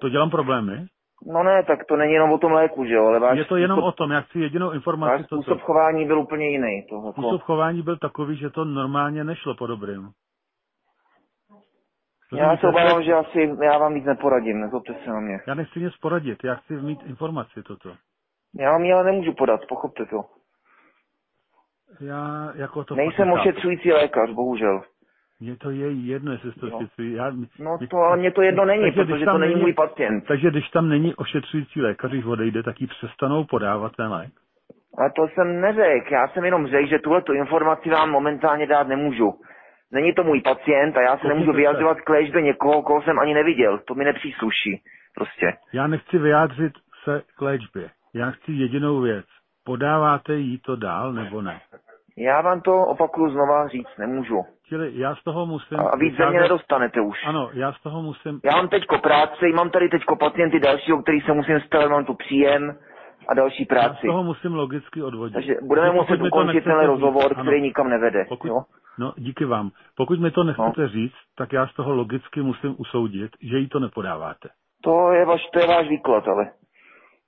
[0.00, 0.86] To dělám problémy.
[1.26, 3.56] No ne, tak to není jenom o tom léku, že jo, ale váš Je to
[3.56, 5.10] jenom způsob, o tom, já chci jedinou informaci.
[5.10, 6.86] Váš způsob to, chování byl úplně jiný.
[6.88, 7.12] To, jako...
[7.12, 10.10] Způsob chování byl takový, že to normálně nešlo po dobrým.
[12.36, 15.38] Já se obávám, že asi já vám nic neporadím, nezlobte se na mě.
[15.46, 17.94] Já nechci nic poradit, já chci mít informaci toto.
[18.58, 20.24] Já vám ji ale nemůžu podat, pochopte to.
[22.00, 22.94] Já jako to...
[22.94, 24.82] Nejsem ošetřující lékař, bohužel.
[25.40, 26.76] Mně to je jedno, jestli to no.
[26.76, 27.12] ošetřují.
[27.12, 30.24] Já, no to ale mně to jedno není, takže, protože to není můj pacient.
[30.28, 34.32] Takže když tam není ošetřující lékař, když odejde, tak ji přestanou podávat ten lék?
[34.98, 39.34] Ale to jsem neřekl, já jsem jenom řekl, že tuhle informaci vám momentálně dát nemůžu.
[39.92, 43.34] Není to můj pacient a já se nemůžu vyjadřovat k léčbě někoho, koho jsem ani
[43.34, 43.78] neviděl.
[43.78, 44.82] To mi nepřísluší.
[45.14, 45.52] Prostě.
[45.72, 46.72] Já nechci vyjádřit
[47.04, 47.90] se k léčbě.
[48.14, 49.26] Já chci jedinou věc.
[49.64, 51.60] Podáváte jí to dál nebo ne?
[52.16, 54.44] Já vám to opakuju znova říct nemůžu.
[54.68, 55.80] Čili já z toho musím...
[55.80, 57.26] A víc ze mě nedostanete už.
[57.26, 58.40] Ano, já z toho musím...
[58.44, 62.14] Já mám teďko práci, mám tady teďko pacienty dalšího, který se musím starat, mám tu
[62.14, 62.78] příjem
[63.28, 64.06] a další práci.
[64.06, 65.34] Já z toho musím logicky odvodit.
[65.34, 68.24] Takže budeme muset ukončit ten rozhovor, říct, který nikam nevede.
[68.28, 68.62] Pokud, jo?
[68.98, 69.70] No, díky vám.
[69.96, 70.88] Pokud mi to nechcete no.
[70.88, 74.48] říct, tak já z toho logicky musím usoudit, že jí to nepodáváte.
[74.82, 76.50] To je, vaš, to je váš výklad, ale...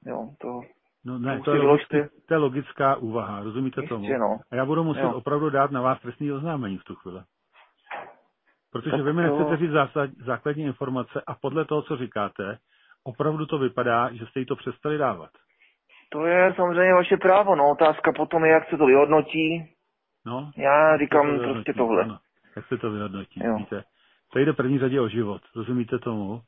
[0.07, 0.61] Jo, to...
[1.05, 1.97] No ne, to je, logický,
[2.29, 4.19] to je logická úvaha, rozumíte Ještě, tomu?
[4.19, 4.39] No.
[4.51, 5.13] A já budu muset jo.
[5.13, 7.21] opravdu dát na vás trestní oznámení v tu chvíli.
[8.73, 9.57] Protože tak vy mi nechcete to...
[9.57, 12.59] říct zásad, základní informace a podle toho, co říkáte,
[13.05, 15.31] opravdu to vypadá, že jste jí to přestali dávat.
[16.09, 19.76] To je samozřejmě vaše právo, no otázka potom je, jak se to vyhodnotí.
[20.27, 22.03] No, já říkám to prostě tohle.
[22.03, 22.19] Ano,
[22.57, 23.57] jak se to vyhodnotí, jo.
[23.57, 23.85] víte.
[24.33, 26.41] Tady jde první řadě o život, rozumíte tomu?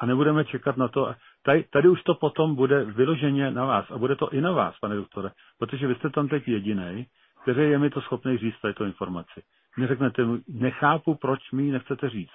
[0.00, 1.14] A nebudeme čekat na to.
[1.44, 4.78] Tady, tady už to potom bude vyloženě na vás a bude to i na vás,
[4.78, 7.06] pane doktore, protože vy jste tam teď jediný,
[7.42, 9.42] který je mi to schopný říct tady informaci.
[9.78, 12.32] Neřeknete mu, nechápu, proč mi ji nechcete říct.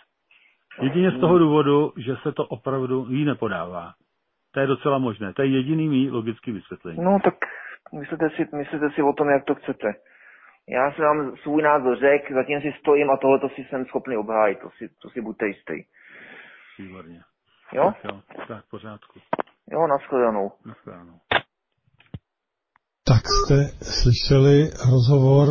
[0.82, 3.94] Jedině z toho důvodu, že se to opravdu jí nepodává.
[4.52, 5.34] To je docela možné.
[5.34, 7.04] To je jediný mý logický vysvětlení.
[7.04, 7.36] No tak
[8.00, 9.94] myslíte si, myslíte si o tom, jak to chcete.
[10.70, 14.18] Já jsem vám svůj názor řekl, zatím si stojím a tohle to si jsem schopný
[14.18, 14.60] obhájit.
[14.60, 15.74] To si, to si buďte jistý.
[16.80, 17.22] Výborně.
[17.74, 17.84] Jo?
[17.86, 19.20] Tak, jo, tak, pořádku.
[19.72, 20.52] Jo, nashledanou.
[20.66, 21.20] Nashledanou.
[23.04, 23.56] Tak jste
[24.02, 25.48] slyšeli rozhovor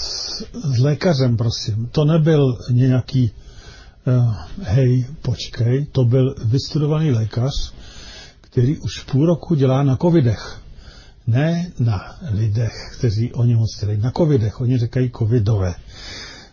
[0.00, 1.88] s, s lékařem, prosím.
[1.94, 2.42] To nebyl
[2.72, 3.30] nějaký
[4.06, 7.52] uh, hej, počkej, to byl vystudovaný lékař,
[8.40, 10.63] který už půl roku dělá na covidech.
[11.26, 15.74] Ne na lidech, kteří o něm hostili, na covidech, oni říkají covidové.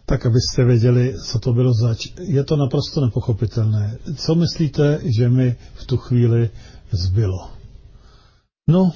[0.05, 2.07] Tak abyste věděli, co to bylo zač.
[2.19, 3.97] Je to naprosto nepochopitelné.
[4.15, 6.49] Co myslíte, že mi v tu chvíli
[6.91, 7.49] zbylo?
[8.69, 8.91] No,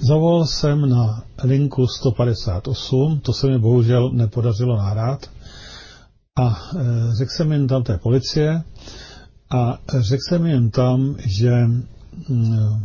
[0.00, 5.30] zavolal jsem na linku 158, to se mi bohužel nepodařilo nahrát,
[6.38, 8.62] a e, řekl jsem jim tam té policie
[9.50, 11.50] a řekl jsem jim tam, že
[12.28, 12.84] mm,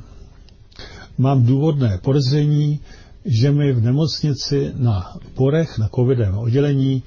[1.17, 2.79] mám důvodné podezření,
[3.25, 7.03] že mi v nemocnici na porech, na covidem oddělení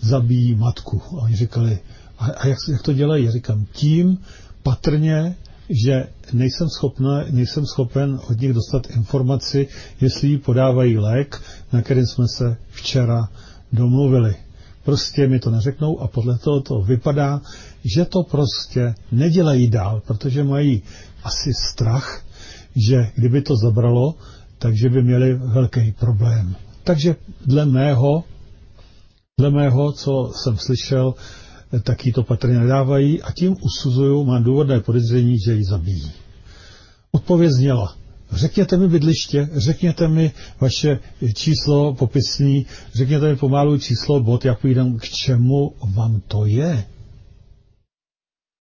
[0.00, 1.02] zabíjí matku.
[1.06, 1.78] A oni říkali,
[2.18, 3.24] a, a jak, jak to dělají?
[3.24, 4.18] Já říkám, tím
[4.62, 5.36] patrně,
[5.84, 9.68] že nejsem, schopna, nejsem schopen od nich dostat informaci,
[10.00, 11.42] jestli jí podávají lék,
[11.72, 13.28] na kterým jsme se včera
[13.72, 14.34] domluvili.
[14.84, 17.40] Prostě mi to neřeknou a podle toho to vypadá,
[17.84, 20.82] že to prostě nedělají dál, protože mají
[21.24, 22.22] asi strach,
[22.76, 24.14] že kdyby to zabralo,
[24.58, 26.56] takže by měli velký problém.
[26.84, 27.16] Takže
[27.46, 28.24] dle mého,
[29.40, 31.14] dle mého, co jsem slyšel,
[31.82, 36.12] taky to patrně nedávají a tím usuzuju, mám důvodné podezření, že ji zabijí.
[37.12, 37.96] Odpověď zněla,
[38.32, 40.98] řekněte mi bydliště, řekněte mi vaše
[41.34, 46.84] číslo popisní, řekněte mi pomalu číslo bod, jak půjdem, k čemu vám to je.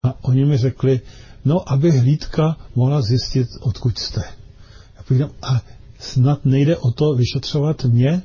[0.06, 1.02] A oni mi řekli,
[1.46, 4.22] no, aby hlídka mohla zjistit, odkud jste.
[5.42, 5.62] A
[6.00, 8.22] snad nejde o to vyšetřovat mě,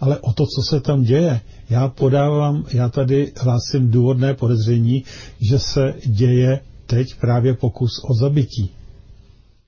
[0.00, 1.40] ale o to, co se tam děje.
[1.70, 5.04] Já podávám, já tady hlásím důvodné podezření,
[5.50, 8.70] že se děje teď právě pokus o zabití.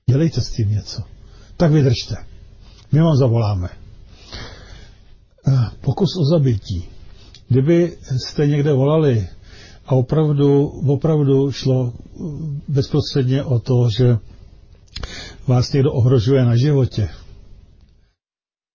[0.09, 1.01] Dělejte s tím něco.
[1.57, 2.15] Tak vydržte.
[2.91, 3.69] My vám zavoláme.
[5.47, 6.83] Eh, pokus o zabití.
[7.47, 9.27] Kdyby jste někde volali
[9.87, 11.93] a opravdu, opravdu šlo
[12.67, 14.17] bezprostředně o to, že
[15.47, 17.09] vás někdo ohrožuje na životě,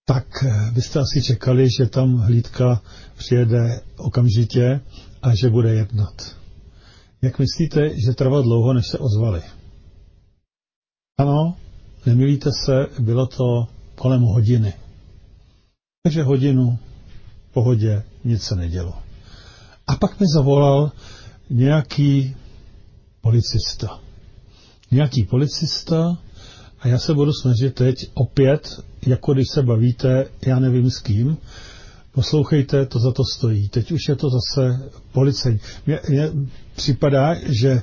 [0.06, 2.82] tak eh, byste asi čekali, že tam hlídka
[3.16, 4.80] přijede okamžitě
[5.22, 6.36] a že bude jednat.
[7.22, 9.42] Jak myslíte, že trvá dlouho, než se ozvali?
[11.18, 11.56] Ano,
[12.06, 14.72] nemilíte se, bylo to kolem hodiny.
[16.02, 16.78] Takže hodinu,
[17.52, 19.01] pohodě, nic se nedělo.
[19.86, 20.92] A pak mi zavolal
[21.50, 22.36] nějaký
[23.20, 24.00] policista.
[24.90, 26.18] Nějaký policista
[26.80, 31.36] a já se budu snažit teď opět, jako když se bavíte, já nevím s kým,
[32.12, 33.68] poslouchejte, to za to stojí.
[33.68, 35.60] Teď už je to zase policejní.
[35.86, 36.30] Mně, mně
[36.76, 37.82] připadá, že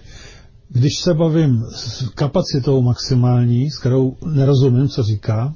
[0.69, 5.53] když se bavím s kapacitou maximální, s kterou nerozumím, co říká,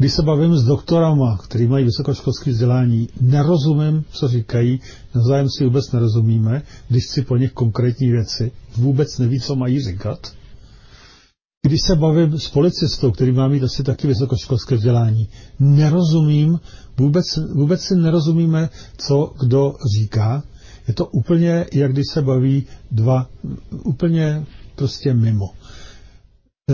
[0.00, 4.80] když se bavím s doktorama, který mají vysokoškolské vzdělání, nerozumím, co říkají,
[5.14, 10.32] navzájem si vůbec nerozumíme, když si po nich konkrétní věci vůbec neví, co mají říkat.
[11.66, 15.28] Když se bavím s policistou, který má mít asi taky vysokoškolské vzdělání,
[15.60, 16.60] nerozumím,
[16.98, 17.24] vůbec,
[17.54, 20.42] vůbec si nerozumíme, co kdo říká.
[20.88, 23.26] Je to úplně, jak když se baví dva,
[23.84, 25.57] úplně prostě mimo.
[26.70, 26.72] E,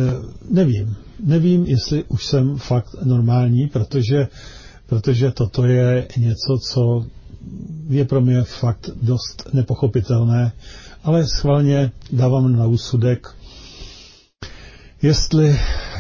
[0.55, 4.27] nevím, nevím, jestli už jsem fakt normální, protože,
[4.89, 6.81] protože toto je něco, co
[7.89, 10.53] je pro mě fakt dost nepochopitelné,
[11.05, 13.21] ale schválně dávám na úsudek,
[15.03, 15.47] jestli,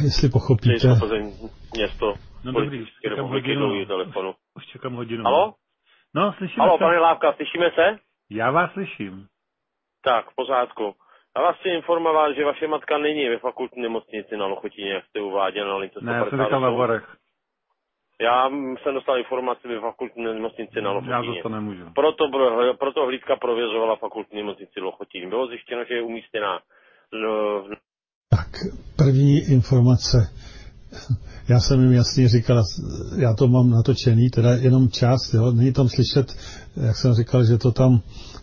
[0.04, 0.88] jestli pochopíte.
[1.76, 2.14] město.
[2.44, 3.86] No dobrý, už čekám hodinu.
[3.86, 4.34] telefonu.
[4.56, 5.24] Už čekám hodinu.
[5.24, 5.54] Halo?
[6.14, 6.84] No, slyšíme Halo, se.
[6.84, 7.98] pane Lávka, slyšíme se?
[8.30, 9.26] Já vás slyším.
[10.04, 10.94] Tak, v pořádku.
[11.36, 15.20] Já vás chci informovat, že vaše matka není ve fakultní nemocnici na Lochotině, jak jste
[15.20, 17.16] uváděl na lince Ne, já jsem říkal na Borech.
[18.20, 18.48] Já
[18.82, 21.14] jsem dostal informaci ve fakultní nemocnici na Lochotině.
[21.14, 21.84] Já za to nemůžu.
[21.94, 22.24] Proto,
[22.78, 25.28] proto hlídka prověřovala fakultní nemocnici Lochotín.
[25.28, 26.60] Bylo zjištěno, že je umístěná
[27.12, 27.74] v
[28.36, 28.50] tak
[28.96, 30.16] první informace.
[31.48, 32.64] Já jsem jim jasně říkal,
[33.16, 36.36] já to mám natočený, teda jenom část, jo, není tam slyšet,
[36.76, 38.00] jak jsem říkal, že to tam,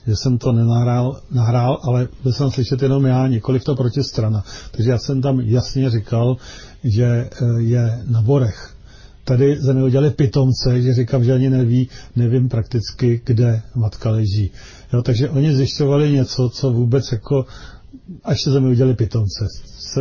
[0.08, 4.44] že jsem to nenahrál, nahrál, ale byl jsem slyšet jenom já, nikoliv to protistrana.
[4.72, 6.38] Takže já jsem tam jasně říkal,
[6.84, 8.76] že e, je na Borech.
[9.24, 14.52] Tady za mě udělali pitomce, že říkám, že ani neví, nevím prakticky, kde matka leží.
[14.94, 17.46] Jo, takže oni zjišťovali něco, co vůbec jako
[18.24, 19.46] až se mě udělali pitomce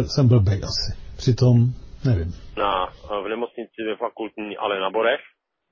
[0.07, 0.93] jsem blbej asi.
[1.17, 1.73] Přitom
[2.05, 2.33] nevím.
[2.57, 2.87] Na,
[3.25, 5.21] v nemocnici ve fakultní, ale na Borech.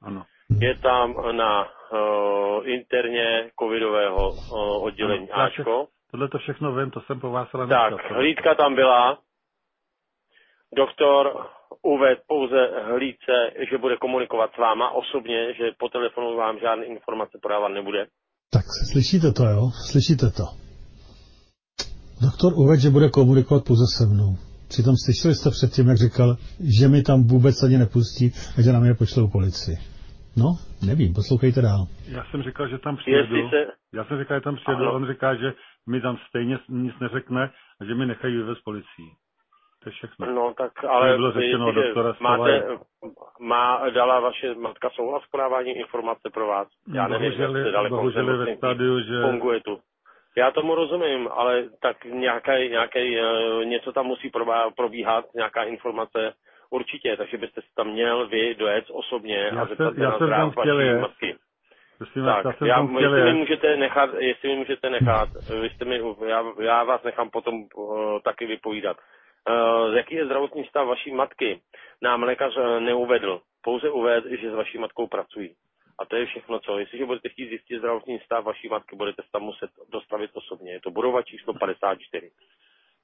[0.03, 0.25] Ano.
[0.61, 5.87] Je tam na uh, interně covidového uh, oddělení ano, Ačko.
[6.11, 9.19] Tohle to všechno vím, to jsem po vás ale Tak, nechal, hlídka tam byla.
[10.77, 11.47] Doktor
[11.83, 13.33] uvedl pouze hlídce,
[13.71, 18.07] že bude komunikovat s váma osobně, že po telefonu vám žádné informace podávat nebude.
[18.53, 19.71] Tak slyšíte to, jo?
[19.91, 20.45] Slyšíte to?
[22.23, 24.48] Doktor uvedl, že bude komunikovat pouze se mnou.
[24.73, 26.31] Přitom slyšeli jste předtím, jak říkal,
[26.79, 29.77] že mi tam vůbec ani nepustí a že na mě pošlou policii.
[30.43, 30.49] No,
[30.91, 31.83] nevím, poslouchejte dál.
[32.17, 33.49] Já jsem říkal, že tam přijedu.
[33.51, 33.67] Se...
[33.95, 34.95] Já jsem říkal, že tam přijedu, ano.
[34.95, 35.53] on říká, že
[35.91, 37.51] mi tam stejně nic neřekne
[37.81, 39.11] a že mi nechají vyvést policii.
[39.83, 40.35] To je všechno.
[40.35, 42.63] No tak, ale bylo řečeno, doktora máte,
[43.41, 46.69] má, dala vaše matka souhlas k podávání informace pro vás?
[46.95, 49.23] Já nevím, bohužel, jste dali bohužel ve stádiu, že...
[49.31, 49.79] Funguje tu.
[50.39, 54.31] Já tomu rozumím, ale tak nějaký, nějaký, uh, něco tam musí
[54.77, 56.35] probíhat, nějaká informace
[56.71, 60.57] určitě, takže byste se tam měl vy dojet osobně já a zeptat se na zdráv
[60.57, 61.37] vaší matky.
[61.99, 65.29] Prosím, tak, já, já, jestli mi můžete nechat, jestli mi můžete nechat,
[65.61, 68.97] vy jste mi, já, já vás nechám potom uh, taky vypovídat.
[68.97, 71.61] Uh, jaký je zdravotní stav vaší matky?
[72.03, 75.55] Nám lékař uh, neuvedl, pouze uvedl, že s vaší matkou pracují.
[75.99, 76.79] A to je všechno, co.
[76.79, 80.73] Jestliže budete chtít zjistit zdravotní stav vaší matky, budete se tam muset dostavit osobně.
[80.73, 82.31] Je to budova číslo 54.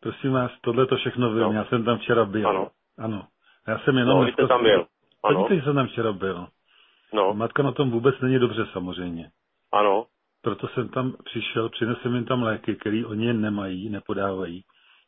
[0.01, 1.42] Prosím vás, tohle to všechno vím.
[1.42, 1.53] No.
[1.53, 2.49] Já jsem tam včera byl.
[2.49, 2.70] Ano.
[2.99, 3.26] Ano.
[3.68, 4.20] Já jsem jenom...
[4.20, 4.86] No, jste tam byl.
[5.22, 5.47] Ano.
[5.51, 6.47] Že jsem tam včera byl.
[7.12, 7.34] No.
[7.34, 9.30] Matka na tom vůbec není dobře samozřejmě.
[9.72, 10.07] Ano.
[10.42, 14.64] Proto jsem tam přišel, přinesl jim tam léky, které oni nemají, nepodávají.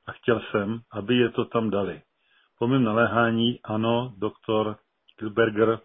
[0.07, 2.03] A chtěl jsem, aby je to tam dali.
[2.59, 4.76] Po mém naléhání, ano, doktor
[5.18, 5.78] Kilberger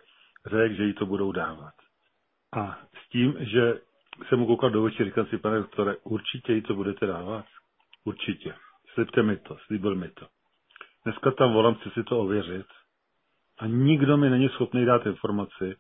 [0.46, 1.74] řekl, že jí to budou dávat.
[2.54, 3.74] A s tím, že
[4.28, 7.46] jsem mu koukal do očí, říkal si, pane doktore, určitě jí to budete dávat?
[8.06, 8.54] Určitě.
[8.94, 10.28] Slibte mi to, slíbil mi to.
[11.04, 12.66] Dneska tam volám, chci si to ověřit.
[13.60, 15.76] A nikdo mi není schopný dát informaci,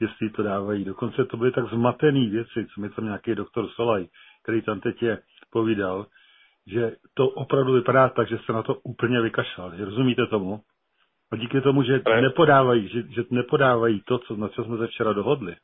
[0.00, 0.84] jestli to dávají.
[0.84, 4.06] Dokonce to byly tak zmatený věci, co mi tam nějaký doktor Solaj,
[4.42, 5.18] který tam teď je,
[5.50, 6.06] povídal,
[6.66, 9.72] že to opravdu vypadá tak, že se na to úplně vykašlal.
[9.78, 10.60] Rozumíte tomu?
[11.30, 15.12] A díky tomu, že nepodávají, že, že nepodávají to, co, na co jsme se včera
[15.12, 15.56] dohodli,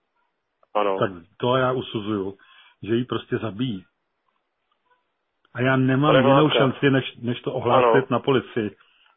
[0.74, 0.98] ano.
[0.98, 2.34] tak to já usuzuju,
[2.82, 3.84] že ji prostě zabijí.
[5.54, 8.06] A já nemám Ale jinou šanci, než, než to ohlásit Ano.
[8.10, 8.70] na policii.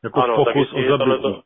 [0.04, 0.88] Jako Ano, tak pokus o zabití.
[0.98, 1.42] tohleto-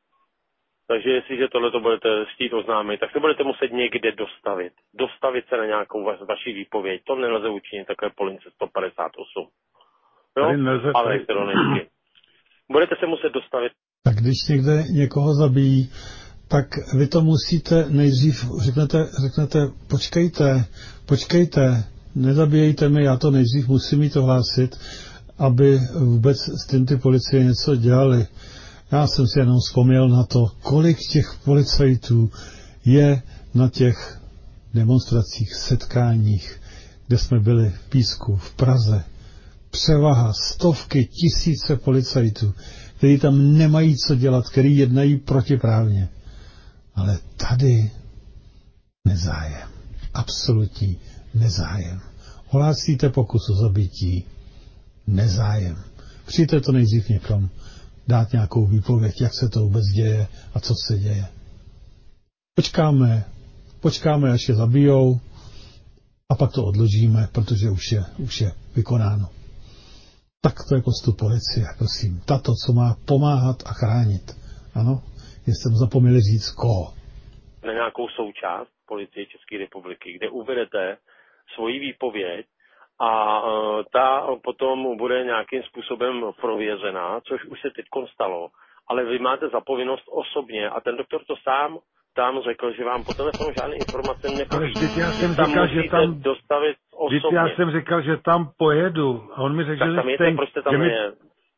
[0.87, 4.73] Takže jestliže tohle to budete chtít oznámit, tak se budete muset někde dostavit.
[4.93, 7.01] Dostavit se na nějakou va- vaši výpověď.
[7.07, 9.47] To nelze učinit takové po lince 158.
[10.37, 10.45] Jo?
[10.45, 11.89] Tady nelze- Ale tady- elektronicky.
[12.71, 13.71] Budete se muset dostavit.
[14.03, 15.89] Tak když někde někoho zabijí,
[16.51, 20.65] tak vy to musíte nejdřív, řeknete, řeknete počkejte,
[21.05, 21.83] počkejte,
[22.15, 24.77] nezabíjejte mi, já to nejdřív musím mít ohlásit,
[25.37, 28.27] aby vůbec s tím ty policie něco dělali.
[28.91, 32.31] Já jsem si jenom vzpomněl na to, kolik těch policajtů
[32.85, 33.21] je
[33.53, 34.19] na těch
[34.73, 36.61] demonstracích, setkáních,
[37.07, 39.03] kde jsme byli v Písku, v Praze.
[39.69, 42.53] Převaha, stovky, tisíce policajtů,
[42.97, 46.09] kteří tam nemají co dělat, kteří jednají protiprávně.
[46.95, 47.91] Ale tady
[49.05, 49.69] nezájem.
[50.13, 50.97] Absolutní
[51.33, 52.01] nezájem.
[52.47, 54.23] Hlásíte pokus o zabití.
[55.07, 55.83] Nezájem.
[56.25, 57.49] Přijďte to nejdřív někam
[58.07, 61.27] dát nějakou výpověď, jak se to vůbec děje a co se děje.
[62.55, 63.25] Počkáme,
[63.79, 65.19] počkáme, až je zabijou
[66.29, 69.29] a pak to odložíme, protože už je, už je vykonáno.
[70.41, 72.21] Tak to je postup policie, prosím.
[72.25, 74.37] Tato, co má pomáhat a chránit.
[74.73, 75.03] Ano,
[75.47, 76.93] jsem zapomněl říct koho.
[77.65, 80.97] na nějakou součást policie České republiky, kde uvedete
[81.55, 82.45] svoji výpověď
[82.99, 83.11] a
[83.41, 88.49] e, ta potom bude nějakým způsobem prověřená, což už se teď stalo,
[88.87, 91.79] ale vy máte zapovinnost osobně a ten doktor to sám
[92.15, 94.67] tam řekl, že vám po telefonu žádné informace Ale nepoví.
[94.67, 96.77] vždyť já jsem tam říkal, že tam- dostavit
[97.07, 97.37] Vždyť osobně.
[97.37, 99.23] já jsem říkal, že tam pojedu.
[99.33, 100.89] A on mi řekl, tak že tam jete, stejn- proč jste tam že mi?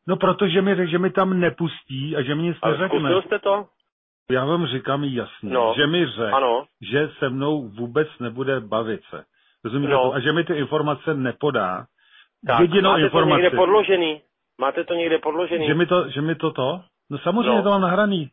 [0.08, 2.98] No protože mi řekl, že mi tam nepustí a že mi nic Ale neřekne.
[2.98, 3.66] zkusil jste to?
[4.30, 5.74] Já vám říkám jasně, No.
[5.76, 6.64] že mi řekl, Ano.
[6.92, 9.24] že se mnou vůbec nebude bavit se.
[9.64, 10.02] Rozumíte No.
[10.02, 10.14] to?
[10.14, 11.84] A že mi ty informace nepodá.
[12.46, 13.42] Tak, Jedinou máte to informaci.
[13.42, 14.20] někde podložený?
[14.60, 15.66] Máte to někde podložený?
[15.66, 16.80] Že mi to, že mi to to?
[17.10, 17.62] No samozřejmě No.
[17.62, 18.30] to mám nahraný.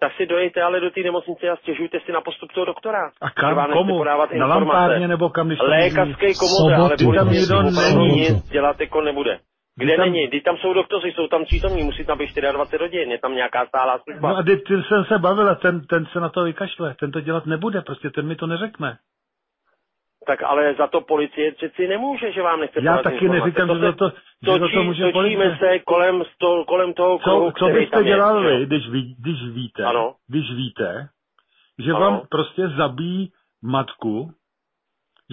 [0.00, 3.10] Tak si dojejte ale do té nemocnice a stěžujte si na postup toho doktora.
[3.20, 3.98] A kam, komu?
[3.98, 4.58] Podávat Na informace.
[4.58, 8.08] lampárně nebo kam, když Lékařské komoře, ale policie tam nikdo není.
[8.20, 9.38] nic dělat jako nebude.
[9.76, 10.26] Kde tam- není?
[10.26, 13.66] Když tam jsou doktoři, jsou tam přítomní, musí tam být 24 hodin, je tam nějaká
[13.66, 14.28] stálá služba.
[14.28, 16.94] No a teď jsem se bavil a ten, ten se na to vykašle.
[17.00, 18.98] Ten to dělat nebude, prostě ten mi to neřekne.
[20.26, 23.44] Tak ale za to policie přeci nemůže, že vám nechce Já taky informace.
[23.44, 24.12] neříkám, že za to,
[24.42, 25.56] že za to může policie.
[25.58, 28.66] se kolem, sto, kolem toho kruhu, Co, co byste je, dělali že jo?
[28.66, 30.14] když, ví, když víte, Ano.
[30.28, 31.08] když víte,
[31.78, 32.00] že Ano.
[32.00, 34.30] vám prostě zabíjí matku,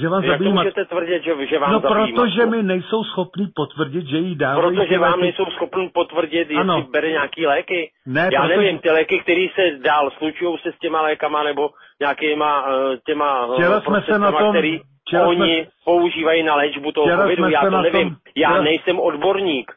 [0.01, 0.65] že vám Jak to zabíjí matku.
[0.65, 2.49] můžete tvrdit, že, že vám No protože matku?
[2.55, 5.21] mi nejsou schopni potvrdit, že jí dávají Protože vám léky.
[5.21, 6.81] nejsou schopni potvrdit, jestli Ano.
[6.91, 7.91] bere nějaký léky.
[8.05, 11.69] Ne, Já protože- nevím, ty léky, které se dál slučují se s těma lékama nebo
[11.99, 16.55] nějakýma eh, těma eh, Včera jsme se na tom- který včera oni jsme- používají na
[16.55, 18.07] léčbu toho Včera covidu, já to nevím.
[18.09, 19.71] tom- Já včera- nejsem odborník.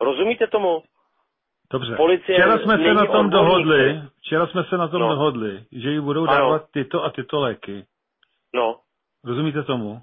[0.00, 0.82] Rozumíte tomu?
[1.72, 1.96] Dobře.
[1.96, 3.32] Policie Včera jsme se na tom odborník.
[3.32, 5.08] dohodli, včera jsme se na tom No.
[5.08, 6.38] dohodli, že jí budou Ano.
[6.38, 7.84] dávat tyto a tyto léky.
[8.54, 8.76] No,
[9.26, 10.00] Rozumíte tomu?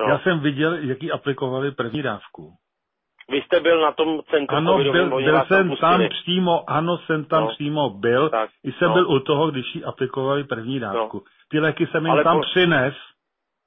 [0.00, 0.06] no.
[0.08, 2.52] Já jsem viděl, jak jí aplikovali první dávku.
[3.30, 4.92] Vy jste byl na tom centru Ano, byl,
[5.22, 7.48] byl jsem tam přímo, ano, jsem tam No.
[7.48, 8.28] přímo byl.
[8.28, 8.94] Tak, I jsem no.
[8.94, 11.22] byl u toho, když jí aplikovali první dávku.
[11.50, 12.94] Ty léky jsem jim Ale tam po- přines.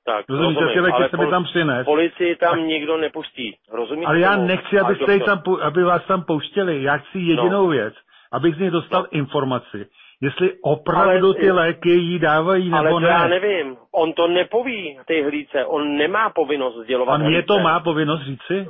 [0.06, 1.86] Tak, Rozumíte, rozumím, ty léky ale jsem mi tam přines.
[1.86, 3.58] Policii tam Tak- nikdo nepustí.
[3.72, 4.48] Rozumíte Ale já tomu?
[4.48, 5.38] nechci, abyste doktor.
[5.42, 6.84] tam, aby vás tam pouštěli.
[6.84, 7.68] Já chci jedinou No.
[7.68, 7.94] věc,
[8.32, 9.08] abych z nich dostal No.
[9.18, 9.88] informaci.
[10.22, 13.30] Jestli opravdu Ale- ty léky jí dávají Ale nebo to já ne.
[13.40, 13.78] nevím.
[13.96, 15.66] On to nepoví té hlídce.
[15.66, 18.68] On nemá povinnost sdělovat A mě to má povinnost říci?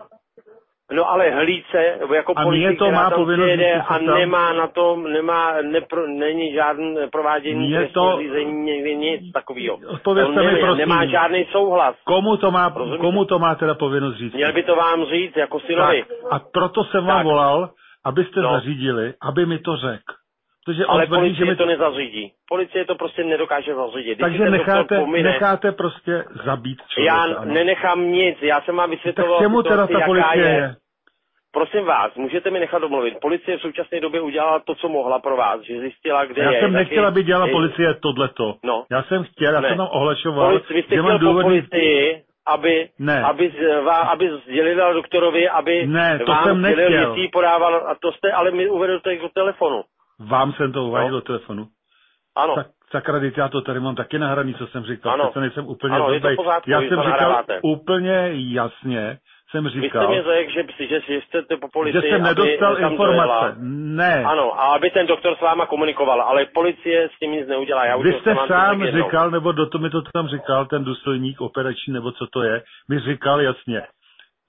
[0.93, 4.68] No ale hlídce, jako A policie, mě to má povinnost říct, a tam- nemá na
[4.68, 9.78] tom, nemá, nepro, není žádný provádění to- řízení, nic takového.
[9.88, 10.78] Odpovězte mi, prosím.
[10.78, 11.95] Nemá žádný souhlas.
[12.04, 13.02] Komu to má, Rozumíte?
[13.02, 14.34] komu to má teda povinnost říct?
[14.34, 16.04] Měl by to vám říct jako synovi.
[16.04, 17.26] Tak, a proto jsem vám Tak.
[17.26, 17.70] volal,
[18.06, 18.52] abyste No.
[18.52, 20.14] zařídili, aby mi to řekl.
[20.66, 22.32] Protože Ale tvrdí, že policie mi to nezařídí.
[22.49, 24.16] Policie to prostě nedokáže zařídit.
[24.16, 27.16] Když Takže necháte, pomine, necháte prostě zabít člověka.
[27.16, 27.53] já ano.
[27.53, 30.51] nenechám nic, já jsem vám tak vysvětloval čemu teda ta jaká policie je.
[30.53, 30.76] je?
[31.53, 33.18] Prosím vás, můžete mi nechat domluvit.
[33.22, 36.59] Policie v současné době udělala to, co mohla pro vás, že zjistila, kde Já je.
[36.59, 38.55] jsem taky- nechtěl, aby dělala i- policie tohleto.
[38.64, 38.86] No.
[38.91, 39.68] Já jsem chtěl, já Ne.
[39.70, 41.43] jsem tam ohlašoval, Polic, vy jste že chtěl mám po důvody...
[41.43, 43.24] policii, aby, ne.
[43.24, 43.51] aby,
[44.12, 47.16] aby sdělila doktorovi, aby ne, to vám jsem nechtěl.
[47.34, 49.84] podával, a to jste ale mi uvedl do telefonu.
[50.28, 51.18] Vám jsem to uváděl no.
[51.18, 51.68] do telefonu?
[52.36, 52.56] Ano.
[52.56, 55.14] Tak, sakra, já to tady mám taky nahraný, co jsem říkal.
[55.14, 55.32] Ano.
[55.34, 57.60] To nejsem úplně ano, pořádku, já jsem říkal nahráváte.
[57.62, 59.18] úplně jasně,
[59.52, 60.08] jsem říkal...
[60.08, 63.56] Vy jste mi řekl, že, že, že jste po policii, Že jsem nedostal aby informace.
[63.60, 64.24] Ne.
[64.24, 67.86] Ano, a aby ten doktor s váma komunikoval, ale policie s tím nic neudělá.
[67.86, 71.94] Já Vy jste sám říkal, nebo do to mi to tam říkal, ten důstojník operační,
[71.94, 73.82] nebo co to je, mi říkal jasně.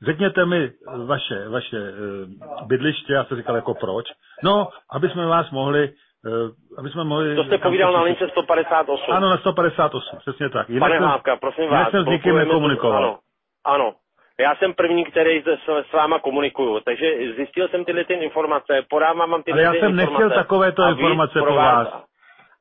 [0.04, 0.70] Řekněte mi
[1.06, 4.06] vaše, vaše uh, bydliště, já jsem říkal jako proč.
[4.42, 5.92] No, aby jsme vás mohli
[6.26, 7.36] Uh, aby jsme mohli...
[7.36, 9.12] To jste povídal na lince 158.
[9.12, 10.68] Ano, na 158, přesně tak.
[10.68, 11.78] Jinak Pane Hávka, prosím vás.
[11.78, 13.04] Jinak jsem s nikým nekomunikoval.
[13.04, 13.18] Ano,
[13.64, 13.94] ano.
[14.40, 19.30] Já jsem první, který s, s váma komunikuju, takže zjistil jsem tyhle ty informace, podávám
[19.30, 21.88] vám tyhle Ale já jsem nechtěl takovéto informace po vás.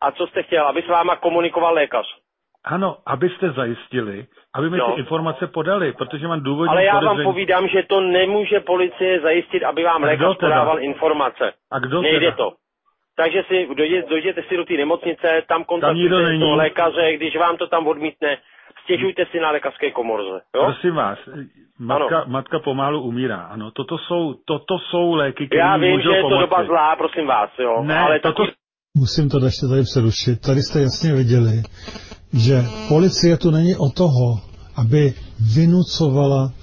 [0.02, 2.06] A co jste chtěl, aby s váma komunikoval lékař?
[2.66, 4.92] Ano, abyste zajistili, aby mi no.
[4.92, 7.18] ty informace podali, protože mám důvodní Ale já podezření.
[7.18, 11.54] vám povídám, že to nemůže policie zajistit, aby vám lékař podával informace.
[11.72, 12.32] A kdo Nejde teda?
[12.38, 12.52] to.
[13.16, 17.68] Takže si dojde, dojděte si do té nemocnice, tam kontaktujte toho lékaře, když vám to
[17.68, 18.38] tam odmítne,
[18.84, 20.42] stěžujte si na lékařské komorze.
[20.56, 20.64] Jo?
[20.66, 21.20] Prosím vás,
[21.80, 23.42] matka, matka pomalu umírá.
[23.42, 26.42] Ano, toto jsou, toto jsou léky, které Já vím, můžou že je to pomoci.
[26.42, 27.84] doba zlá, prosím vás, jo.
[27.84, 28.46] Ne, ale toto...
[28.46, 28.56] taky...
[28.98, 30.42] Musím to ještě tady přerušit.
[30.48, 31.56] Tady jste jasně viděli,
[32.34, 34.40] že policie tu není o toho,
[34.76, 36.54] aby vynucovala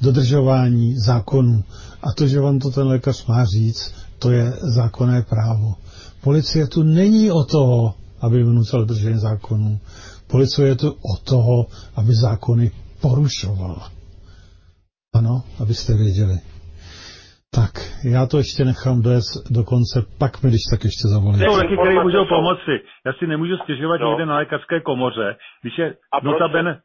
[0.00, 1.64] dodržování zákonů.
[2.02, 5.74] A to, že vám to ten lékař má říct, to je zákonné právo.
[6.20, 9.80] Policie tu není o toho, aby vynucala dodržení zákonů.
[10.26, 11.66] Policie je tu o toho,
[11.96, 12.70] aby zákony
[13.00, 13.92] porušovala.
[15.14, 16.38] Ano, abyste věděli.
[17.54, 17.74] Tak,
[18.14, 19.24] já to ještě nechám dojet
[19.56, 21.38] do konce, pak mi když tak ještě zavolí.
[21.38, 22.74] Jsou léky, které můžou pomoci.
[23.06, 24.08] Já si nemůžu stěžovat no.
[24.08, 26.80] někde na lékařské komoře, když je A notabene...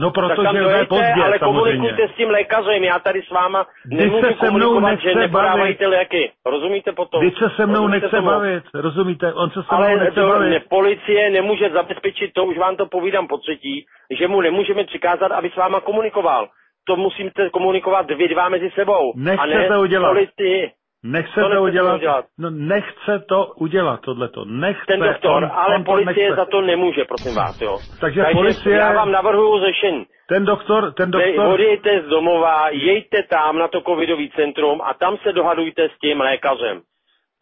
[0.00, 1.78] No protože tak je pozdě, ale samozřejmě.
[1.78, 5.14] komunikujte s tím lékařem, já tady s váma nemůžu se se mnou komunikovat, nechce že
[5.14, 5.78] nepodávají bavit.
[5.78, 6.32] ty léky.
[6.46, 7.22] Rozumíte potom?
[7.22, 8.26] Když se se mnou Rozumíte nechce tomu?
[8.28, 9.32] bavit, rozumíte?
[9.34, 10.50] On se se mnou Ale nechce to, bavit.
[10.50, 13.86] ne, policie nemůže zabezpečit to, už vám to povídám po třetí,
[14.18, 16.48] že mu nemůžeme přikázat, aby s váma komunikoval.
[16.88, 19.12] To musíte komunikovat vy dva mezi sebou.
[19.16, 20.08] Nechce a ne to udělat.
[20.08, 20.70] Policii.
[21.04, 21.96] Nechce To to, udělat.
[21.96, 22.24] udělat.
[22.38, 24.44] No, nechce to udělat, tohleto.
[24.44, 24.84] Nechce.
[24.86, 26.36] Ten doktor, on, ale on to policie nechce.
[26.36, 27.78] za to nemůže, prosím vás, jo.
[28.00, 30.04] Takže policie- já vám navrhuju řešení.
[30.28, 31.46] Ten doktor, ten doktor...
[31.46, 36.20] odjejte z domova, jejte tam na to covidový centrum a tam se dohadujte s tím
[36.20, 36.80] lékařem.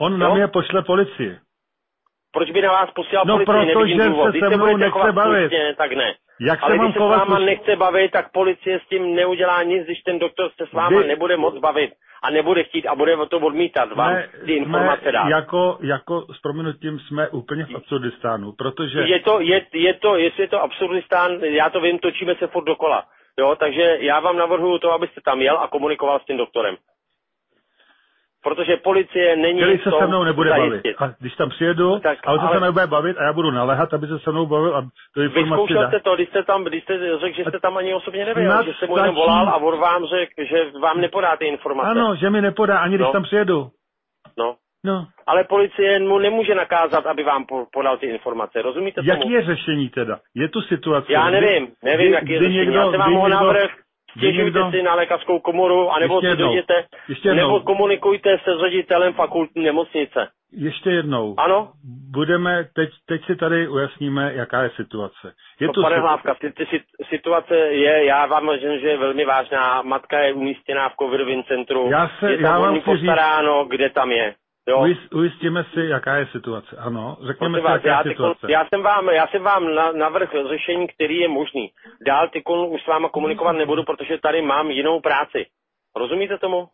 [0.01, 0.35] On na No.
[0.35, 1.37] mě pošle policii.
[2.37, 3.75] Proč by na vás posílal No, policii?
[3.75, 4.25] protože se důvod.
[4.25, 5.41] se Když se mnou nechce bavit.
[5.49, 6.15] slušně, tak ne.
[6.41, 7.47] Jak se Ale mám když se s váma slušně?
[7.47, 11.07] nechce bavit, tak policie s tím neudělá nic, když ten doktor se s váma Vy-
[11.09, 11.91] nebude moc bavit
[12.23, 15.29] a nebude chtít a bude to odmítat vám Ne, ty informace jsme dát.
[15.29, 19.01] jako, jako s prominutím jsme úplně v absurdistánu, protože...
[19.01, 22.65] Je to, je, je to, jestli je to absurdistán, já to vím, točíme se furt
[22.65, 23.05] dokola.
[23.39, 26.77] Jo, takže já vám navrhuju to, abyste tam jel a komunikoval s tím doktorem.
[28.47, 30.69] Protože policie není Který se se mnou nebude bavit.
[30.71, 30.97] zajistit.
[30.99, 33.51] A když tam přijedu, Tak, a on se ale- se nebude bavit a já budu
[33.51, 35.89] naléhat, aby se se mnou bavil a to informaci Vyzkoušel dá.
[35.89, 38.73] jste to, když jste tam, když jste řekl, že jste tam ani osobně nebyl, že
[38.75, 41.91] jste mu jenom volal a on vám řekl, že vám nepodá ty informace.
[41.91, 43.13] Ano, že mi nepodá, ani když No.
[43.13, 43.67] tam přijedu.
[44.39, 44.55] No.
[44.85, 45.07] No.
[45.27, 49.35] Ale policie mu nemůže nakázat, aby vám po- podal ty informace, rozumíte Jaký tomu?
[49.35, 50.19] je řešení teda?
[50.35, 51.13] Je tu situace.
[51.13, 52.57] Já nevím, nevím, kdy- jaký je řešení.
[52.57, 53.61] někdo- Já jsem vám ho kdy
[54.17, 56.47] stěžujte někdo- si na lékařskou komoru, anebo Ještě jednou.
[56.47, 57.43] dojděte, Ještě jednou.
[57.43, 60.29] nebo komunikujte se ředitelem fakultní nemocnice.
[60.53, 61.35] Ještě jednou.
[61.39, 61.73] Ano?
[62.13, 65.33] Budeme, teď, teď si tady ujasníme, jaká je situace.
[65.61, 68.97] Je No, tu pane Hlávka, ty, ty, sit- situace je, já vám myslím, že je
[68.97, 69.83] velmi vážná.
[69.83, 71.89] Matka je umístěná v covidovém centru.
[71.91, 74.35] Já se- je já tam vám o ní chci říct- kde tam je.
[74.69, 74.81] Jo?
[74.81, 76.77] Ujist, ujistíme si, jaká je situace.
[76.77, 78.53] Ano, řekněme Prosím si, vás, jaká já, je tykon, situace.
[78.53, 81.71] já jsem vám, já jsem vám na, navrh řešení, který je možný.
[82.07, 85.47] Dál ty už s váma komunikovat nebudu, protože tady mám jinou práci.
[85.97, 86.69] Rozumíte tomu?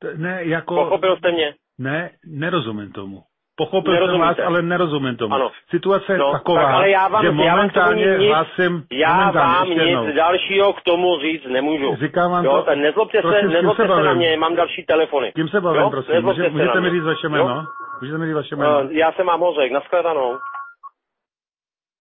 [0.00, 0.74] T- Ne, jako...
[0.74, 1.54] Pochopil jste mě?
[1.78, 3.22] Ne, nerozumím tomu.
[3.56, 5.34] Pochopil jsem vás, ale nerozumím tomu.
[5.34, 5.50] Ano.
[5.70, 8.84] Situace je No, taková, tak ale já vám, že já vám momentálně nic, hlásím...
[8.92, 10.06] já momentálně, vám ještě jednou.
[10.06, 11.96] nic dalšího k tomu říct nemůžu.
[12.00, 14.16] Říkám vám jo, to- tak nezlobte prosím, se, kým nezlobte se se, na bavím?
[14.16, 15.32] mě, mám další telefony.
[15.34, 15.90] Kým se bavím, jo?
[15.90, 16.22] prosím?
[16.22, 17.30] Může, se můžete mi říct vaše Jo?
[17.30, 17.64] jméno?
[18.00, 18.80] Můžete mi říct vaše jméno?
[18.80, 20.38] Uh, já jsem vám ho řekl, nashledanou.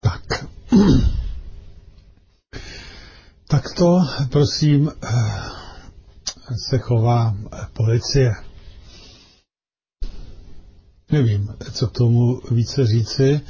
[0.04, 0.22] Tak.
[3.52, 3.90] Tak to,
[4.32, 5.50] prosím, eh,
[6.70, 7.32] se chová
[7.78, 8.32] policie.
[11.14, 13.42] Nevím, co k tomu více říci.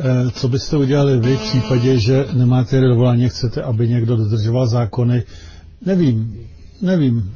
[0.00, 5.22] Eh, Co byste udělali vy v případě, že nemáte dovolání, chcete, aby někdo dodržoval zákony?
[5.86, 6.48] Nevím,
[6.82, 7.34] nevím.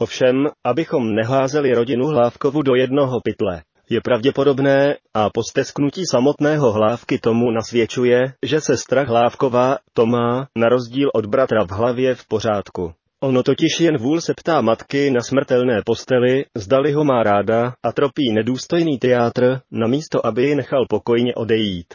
[0.00, 0.34] Ovšem,
[0.64, 7.50] abychom neházeli rodinu Hlávkovu do jednoho pytle, Je pravděpodobné a po stesknutí samotného hlávky tomu
[7.50, 12.92] nasvědčuje, že se strach Hlávková to má, na rozdíl od bratra v hlavě, v pořádku.
[13.22, 17.92] Ono totiž jen vůl se ptá matky na smrtelné posteli, zdali ho má ráda a
[17.92, 21.94] tropí nedůstojný teátr, namísto aby ji nechal pokojně odejít.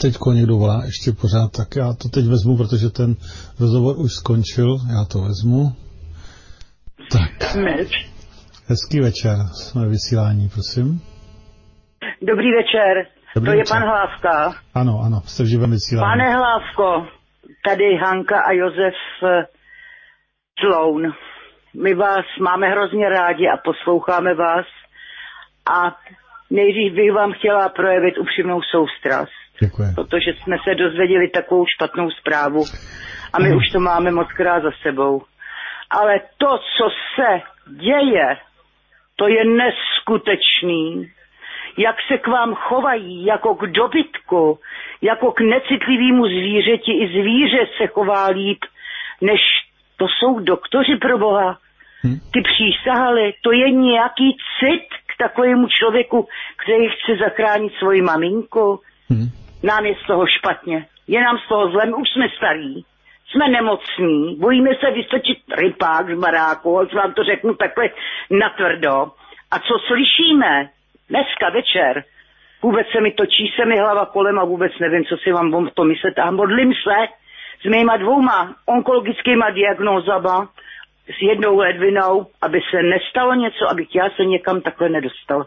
[0.00, 3.14] Teďko někdo volá ještě pořád, tak já to teď vezmu, protože ten
[3.60, 5.72] rozhovor už skončil, já to vezmu.
[7.12, 7.56] Tak.
[8.66, 11.00] Hezký večer, jsme vysílání, prosím.
[12.22, 13.76] Dobrý večer, Dobrý to večer.
[13.76, 14.60] je pan Hlávka.
[14.74, 16.10] Ano, ano, jste v živém vysílání.
[16.10, 17.06] Pane Hlávko,
[17.68, 18.94] tady Hanka a Josef
[20.60, 21.14] Sloun.
[21.74, 24.66] My vás máme hrozně rádi a posloucháme vás
[25.70, 25.96] a
[26.50, 29.32] nejdřív bych vám chtěla projevit upřímnou soustrast.
[29.62, 29.94] Děkuji.
[29.94, 32.64] Protože jsme se dozvěděli takovou špatnou zprávu
[33.32, 33.56] a my mm.
[33.56, 35.22] už to máme moc krát za sebou.
[35.90, 38.36] Ale to, co se děje,
[39.16, 41.10] to je neskutečný.
[41.78, 44.58] Jak se k vám chovají, jako k dobytku,
[45.02, 46.92] jako k necitlivému zvířeti.
[46.92, 48.58] I zvíře se chová líp,
[49.20, 49.40] než
[50.00, 51.58] to jsou doktoři pro Boha.
[52.02, 52.18] Hmm.
[52.32, 56.28] Ty přísahali, to je nějaký cit k takovému člověku,
[56.64, 58.80] který chce zachránit svoji maminku.
[59.10, 59.28] Hmm.
[59.62, 60.86] Nám je z toho špatně.
[61.08, 62.84] Je nám z toho zlem, už jsme starí.
[63.30, 67.90] Jsme nemocní, bojíme se vystočit rypák z baráku, až vám to řeknu takhle
[68.30, 68.94] natvrdo.
[69.50, 70.68] A co slyšíme
[71.08, 72.04] dneska večer,
[72.62, 75.70] vůbec se mi točí se mi hlava kolem a vůbec nevím, co si vám o
[75.70, 76.18] tom myslet.
[76.18, 77.19] A modlím se,
[77.62, 80.48] s mýma dvouma onkologickými diagnózama,
[81.14, 85.46] s jednou ledvinou, aby se nestalo něco, abych já se někam takhle nedostal.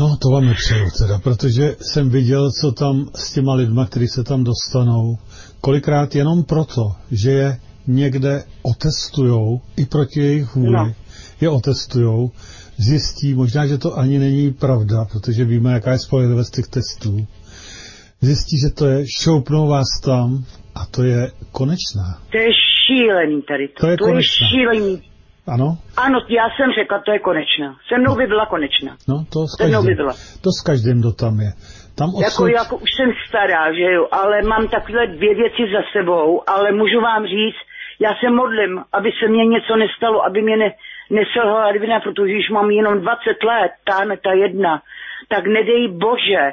[0.00, 4.24] No, to vám nepřeju teda, protože jsem viděl, co tam s těma lidma, kteří se
[4.24, 5.18] tam dostanou,
[5.60, 7.56] kolikrát jenom proto, že je
[7.86, 10.92] někde otestujou i proti jejich vůli, no.
[11.40, 12.30] je otestujou,
[12.76, 17.26] zjistí, možná, že to ani není pravda, protože víme, jaká je spolehlivost těch testů,
[18.24, 20.44] zjistí, že to je, šoupnou vás tam,
[20.80, 21.20] a to je
[21.52, 22.06] konečná.
[22.32, 22.50] To je
[22.86, 23.80] šílený tady to.
[23.80, 25.02] To je, to je šílený.
[25.54, 25.68] Ano?
[25.96, 27.76] Ano, já jsem řekla, to je konečná.
[27.88, 28.92] Se mnou by byla konečná.
[29.08, 30.12] No, to s každým, by byla.
[30.44, 31.50] To s každým, kdo tam je.
[31.98, 32.24] Tam odsud...
[32.28, 36.72] jako, jako už jsem stará, že jo, ale mám takové dvě věci za sebou, ale
[36.72, 37.60] můžu vám říct,
[38.00, 40.70] já se modlím, aby se mně něco nestalo, aby mě ne,
[41.10, 44.82] neselhala dvina, protože už mám jenom 20 let, táme ta jedna,
[45.28, 46.44] tak nedej Bože,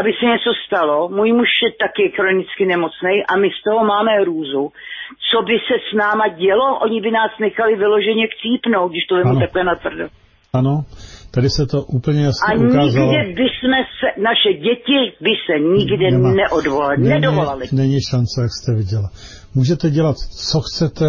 [0.00, 1.08] aby se něco stalo.
[1.18, 4.64] Můj muž je taky chronicky nemocný a my z toho máme hrůzu.
[5.30, 6.78] Co by se s náma dělo?
[6.86, 10.04] Oni by nás nechali vyloženě chcípnout, když to vemu takhle natvrdo.
[10.52, 10.84] Ano,
[11.34, 13.10] tady se to úplně jasně a ukázalo.
[13.10, 16.32] A nikde by jsme se, naše děti by se nikde Nemá.
[16.32, 17.66] neodvolali, není, nedovolali.
[17.72, 19.08] Není šance, jak jste viděla.
[19.54, 20.16] Můžete dělat,
[20.50, 21.04] co chcete,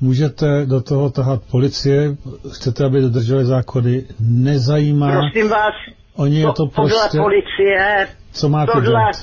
[0.00, 2.16] můžete do toho tahat policie,
[2.54, 5.10] chcete, aby dodrželi zákony, nezajímá.
[5.20, 5.74] Prosím vás,
[6.18, 7.18] Oni je to prostě...
[7.18, 8.08] policie.
[8.32, 8.88] Co máte tohle...
[8.88, 9.16] dělat?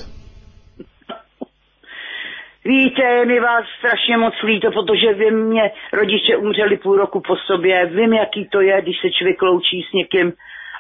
[2.66, 7.86] Víte, mi vás strašně moc líto, protože vy mě rodiče umřeli půl roku po sobě.
[7.86, 10.34] Vím, jaký to je, když se člověk loučí s někým,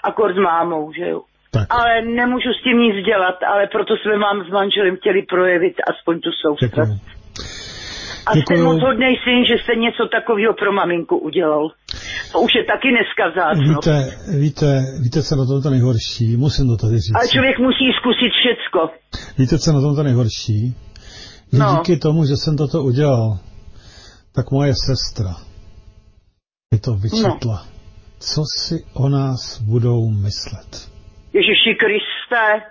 [0.04, 1.22] akord s mámou, že jo.
[1.54, 1.68] Tak.
[1.70, 6.20] Ale nemůžu s tím nic dělat, ale proto jsme vám s manželem chtěli projevit aspoň
[6.20, 7.21] tu soustrast.
[8.26, 8.58] A Děkuju.
[8.58, 11.64] jste moc hodnej syn, že jste něco takového pro maminku udělal.
[12.32, 13.74] To už je taky dneska vzácno.
[13.74, 13.96] Víte,
[14.44, 14.70] víte,
[15.04, 16.38] víte, co na tom to nejhorší?
[16.38, 17.16] Musím to tady říct.
[17.16, 18.80] Ale člověk musí zkusit všecko.
[19.38, 20.76] Víte, co na tom to nejhorší?
[21.54, 21.68] Že no.
[21.72, 23.40] díky tomu, že jsem toto udělal,
[24.36, 25.34] tak moje sestra
[26.74, 27.58] mi to vyčetla.
[27.66, 27.72] No.
[28.20, 30.70] Co si o nás budou myslet?
[31.34, 32.62] Ježíši Kriste,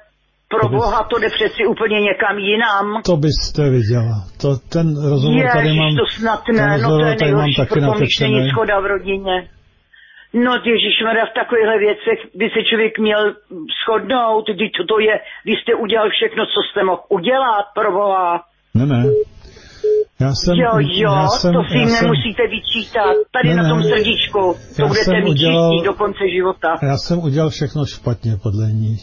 [0.52, 0.76] pro to.
[0.76, 2.86] Boha to jde přeci úplně někam jinam.
[3.10, 4.16] To byste viděla.
[4.42, 7.62] To, ten rozhovor Ježiš, tady mám, to snad ne, no to je nejhorší,
[7.98, 9.36] když není schoda v rodině.
[10.44, 13.22] No Ježišmarja, v takovýchhle věcech by se člověk měl
[13.80, 15.14] shodnout, když to, to je,
[15.46, 18.42] vy jste udělal všechno, co jste mohl udělat, pro Boha.
[18.74, 19.02] Ne, ne.
[20.20, 23.14] Já jsem, jo, jo, já jsem, to si nemusíte vyčítat.
[23.36, 24.42] Tady ne, na tom srdíčku,
[24.76, 26.68] to budete mít udělal, do konce života.
[26.82, 28.96] Já jsem udělal všechno špatně podle ní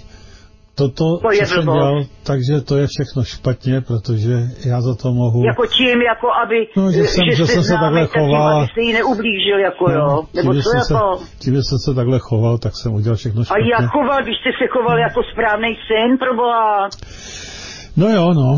[0.77, 1.95] toto, to je co jsem dělal,
[2.29, 4.33] takže to je všechno špatně, protože
[4.71, 5.39] já za to mohu...
[5.51, 8.67] Jako čím, jako aby, no, že, jsem, že, že jsem se takhle choval.
[8.67, 10.23] Tím, jí neublížil, jako no, jo.
[10.37, 11.17] Nebo tím, co jako...
[11.17, 13.63] Se, tím, že jsem se takhle choval, tak jsem udělal všechno špatně.
[13.63, 16.89] A jak choval, když jste se choval jako správný syn, proboha?
[18.01, 18.49] No jo, no.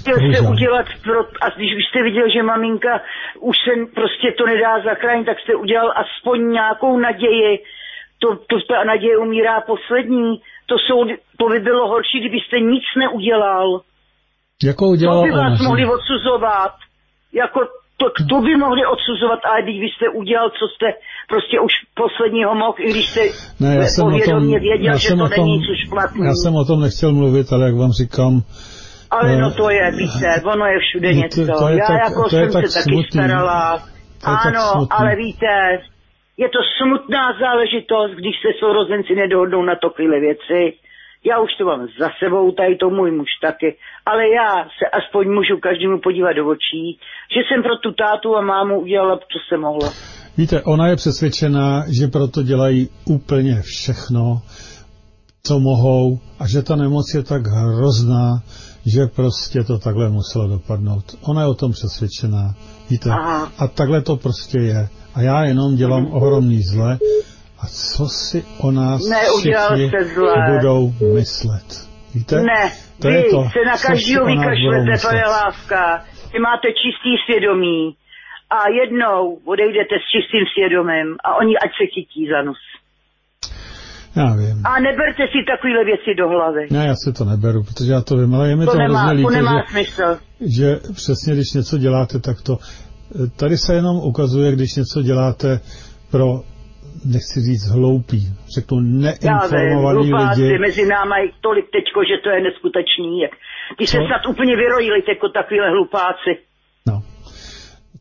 [0.00, 3.00] Chtěl jste udělat, pro, a když jste viděl, že maminka
[3.40, 7.52] už se prostě to nedá zachránit, tak jste udělal aspoň nějakou naději,
[8.18, 10.40] to, to ta naděje umírá poslední,
[10.72, 10.98] to, jsou,
[11.40, 13.66] to by bylo horší, kdybyste nic neudělal.
[14.68, 16.74] Jako udělal To by vás ona, mohli odsuzovat.
[17.32, 17.60] Jako
[18.00, 20.86] to, to by mohli odsuzovat, ale když byste udělal, co jste
[21.28, 21.72] prostě už
[22.02, 23.22] posledního mohl, i když jste
[23.60, 26.26] ne, já jsem povědomě tom, věděl, že to tom, není což platný.
[26.26, 28.32] Já jsem o tom nechtěl mluvit, ale jak vám říkám,
[29.10, 31.46] ale no to je, víte, ono je všude něco.
[31.46, 33.02] To, to je Já tak, jako to jsem se taky smutný.
[33.12, 33.82] starala.
[34.24, 35.52] Ano, ale víte,
[36.36, 40.60] je to smutná záležitost, když se sourozenci nedohodnou na takové věci.
[41.24, 43.76] Já už to mám za sebou, tady to můj muž taky,
[44.06, 46.98] ale já se aspoň můžu každému podívat do očí,
[47.34, 49.88] že jsem pro tu tátu a mámu udělala, co jsem mohla.
[50.38, 54.40] Víte, ona je přesvědčená, že proto dělají úplně všechno,
[55.46, 58.42] co mohou a že ta nemoc je tak hrozná,
[58.94, 61.04] že prostě to takhle muselo dopadnout.
[61.28, 62.54] Ona je o tom přesvědčená,
[62.90, 63.10] víte.
[63.10, 63.52] Aha.
[63.58, 64.88] A takhle to prostě je.
[65.14, 66.98] A já jenom dělám ohromný zle.
[67.62, 69.00] A co si o nás
[69.38, 69.90] všichni
[70.52, 71.88] budou myslet?
[72.14, 72.36] Víte?
[72.36, 72.72] Ne,
[73.02, 76.04] to vy je to, se na každého vykašlete, pane Lávka.
[76.32, 77.96] Vy máte čistý svědomí
[78.50, 82.62] a jednou odejdete s čistým svědomím a oni ať se chytí za nos.
[84.16, 84.66] Já vím.
[84.66, 86.68] A neberte si takovéhle věci do hlavy.
[86.70, 89.02] Ne, já si to neberu, protože já to vím, ale je mi to, to nemá,
[89.02, 90.18] hrozně líto, to nemá že, smysl.
[90.56, 92.58] že přesně když něco děláte, tak to...
[93.36, 95.60] Tady se jenom ukazuje, když něco děláte
[96.10, 96.26] pro
[97.04, 98.20] nechci říct hloupý,
[98.54, 100.58] řeknu neinformovaný Já lidi.
[100.58, 103.20] mezi náma je tolik teďko, že to je neskutečný.
[103.20, 103.30] Jak...
[103.78, 106.32] Ty se snad úplně vyrojili jako takovýhle hlupáci.
[106.86, 107.02] No.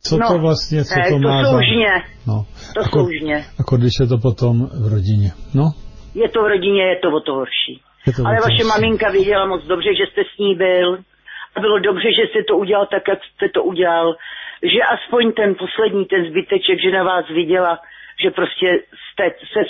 [0.04, 1.94] Co no, to vlastně, co ne, to, to má soužně.
[2.26, 2.32] Za...
[2.32, 2.46] No.
[2.74, 3.46] To jako, soužně.
[3.60, 5.32] Jako když je to potom v rodině.
[5.54, 5.72] No,
[6.16, 7.82] je to v rodině, je to o to horší.
[8.16, 10.98] to Ale vaše maminka věděla moc dobře, že jste s ní byl.
[11.56, 14.16] A bylo dobře, že jste to udělal tak, jak jste to udělal.
[14.64, 17.80] Že aspoň ten poslední, ten zbyteček, že na vás viděla,
[18.24, 18.68] že prostě
[19.12, 19.62] jste, jste,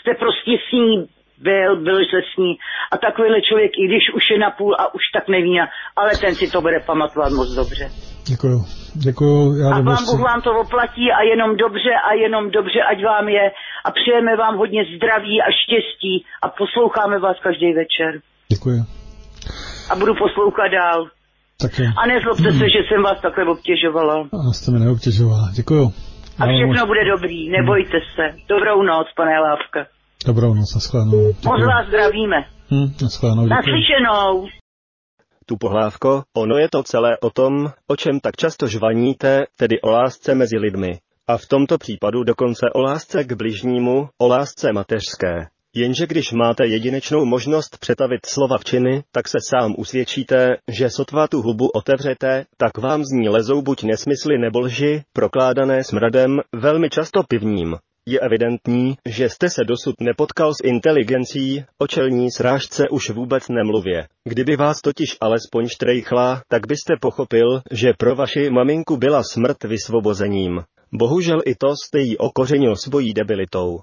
[0.00, 1.06] jste prostě s ní
[1.38, 2.58] byl, byl se s ní.
[2.92, 5.60] A takovýhle člověk, i když už je na půl a už tak neví,
[5.96, 8.13] ale ten si to bude pamatovat moc dobře.
[8.26, 8.64] Děkuju.
[8.94, 9.56] Děkuju.
[9.56, 13.28] Já a vám Bůh vám to oplatí a jenom dobře a jenom dobře, ať vám
[13.28, 13.50] je.
[13.84, 18.20] A přejeme vám hodně zdraví a štěstí a posloucháme vás každý večer.
[18.48, 18.78] Děkuji.
[19.90, 21.06] A budu poslouchat dál.
[21.60, 21.84] Také.
[22.02, 24.28] A nezlobte se, že jsem vás takhle obtěžovala.
[24.32, 25.48] A jste mi neobtěžovala.
[25.56, 25.92] Děkuju.
[26.38, 28.24] A všechno bude dobrý, nebojte se.
[28.48, 29.80] Dobrou noc, pane Lávka.
[30.26, 31.32] Dobrou noc, naschledanou.
[31.44, 32.36] Moc vás zdravíme.
[32.70, 34.48] Hm, naschledanou, Naslyšenou.
[35.46, 39.90] Tu pohlávko, ono je to celé o tom, o čem tak často žvaníte, tedy o
[39.90, 40.98] lásce mezi lidmi.
[41.26, 45.46] A v tomto případu dokonce o lásce k bližnímu, o lásce mateřské.
[45.76, 51.28] Jenže když máte jedinečnou možnost přetavit slova v činy, tak se sám usvědčíte, že sotva
[51.28, 56.90] tu hubu otevřete, tak vám z ní lezou buď nesmysly nebo lži, prokládané smradem, velmi
[56.90, 57.76] často pivním.
[58.08, 64.08] Je evidentní, že jste se dosud nepotkal s inteligencí, o čelní srážce už vůbec nemluvě.
[64.24, 70.62] Kdyby vás totiž alespoň štrejchla, tak byste pochopil, že pro vaši maminku byla smrt vysvobozením.
[70.92, 73.80] Bohužel i to jste jí okořenil svojí debilitou.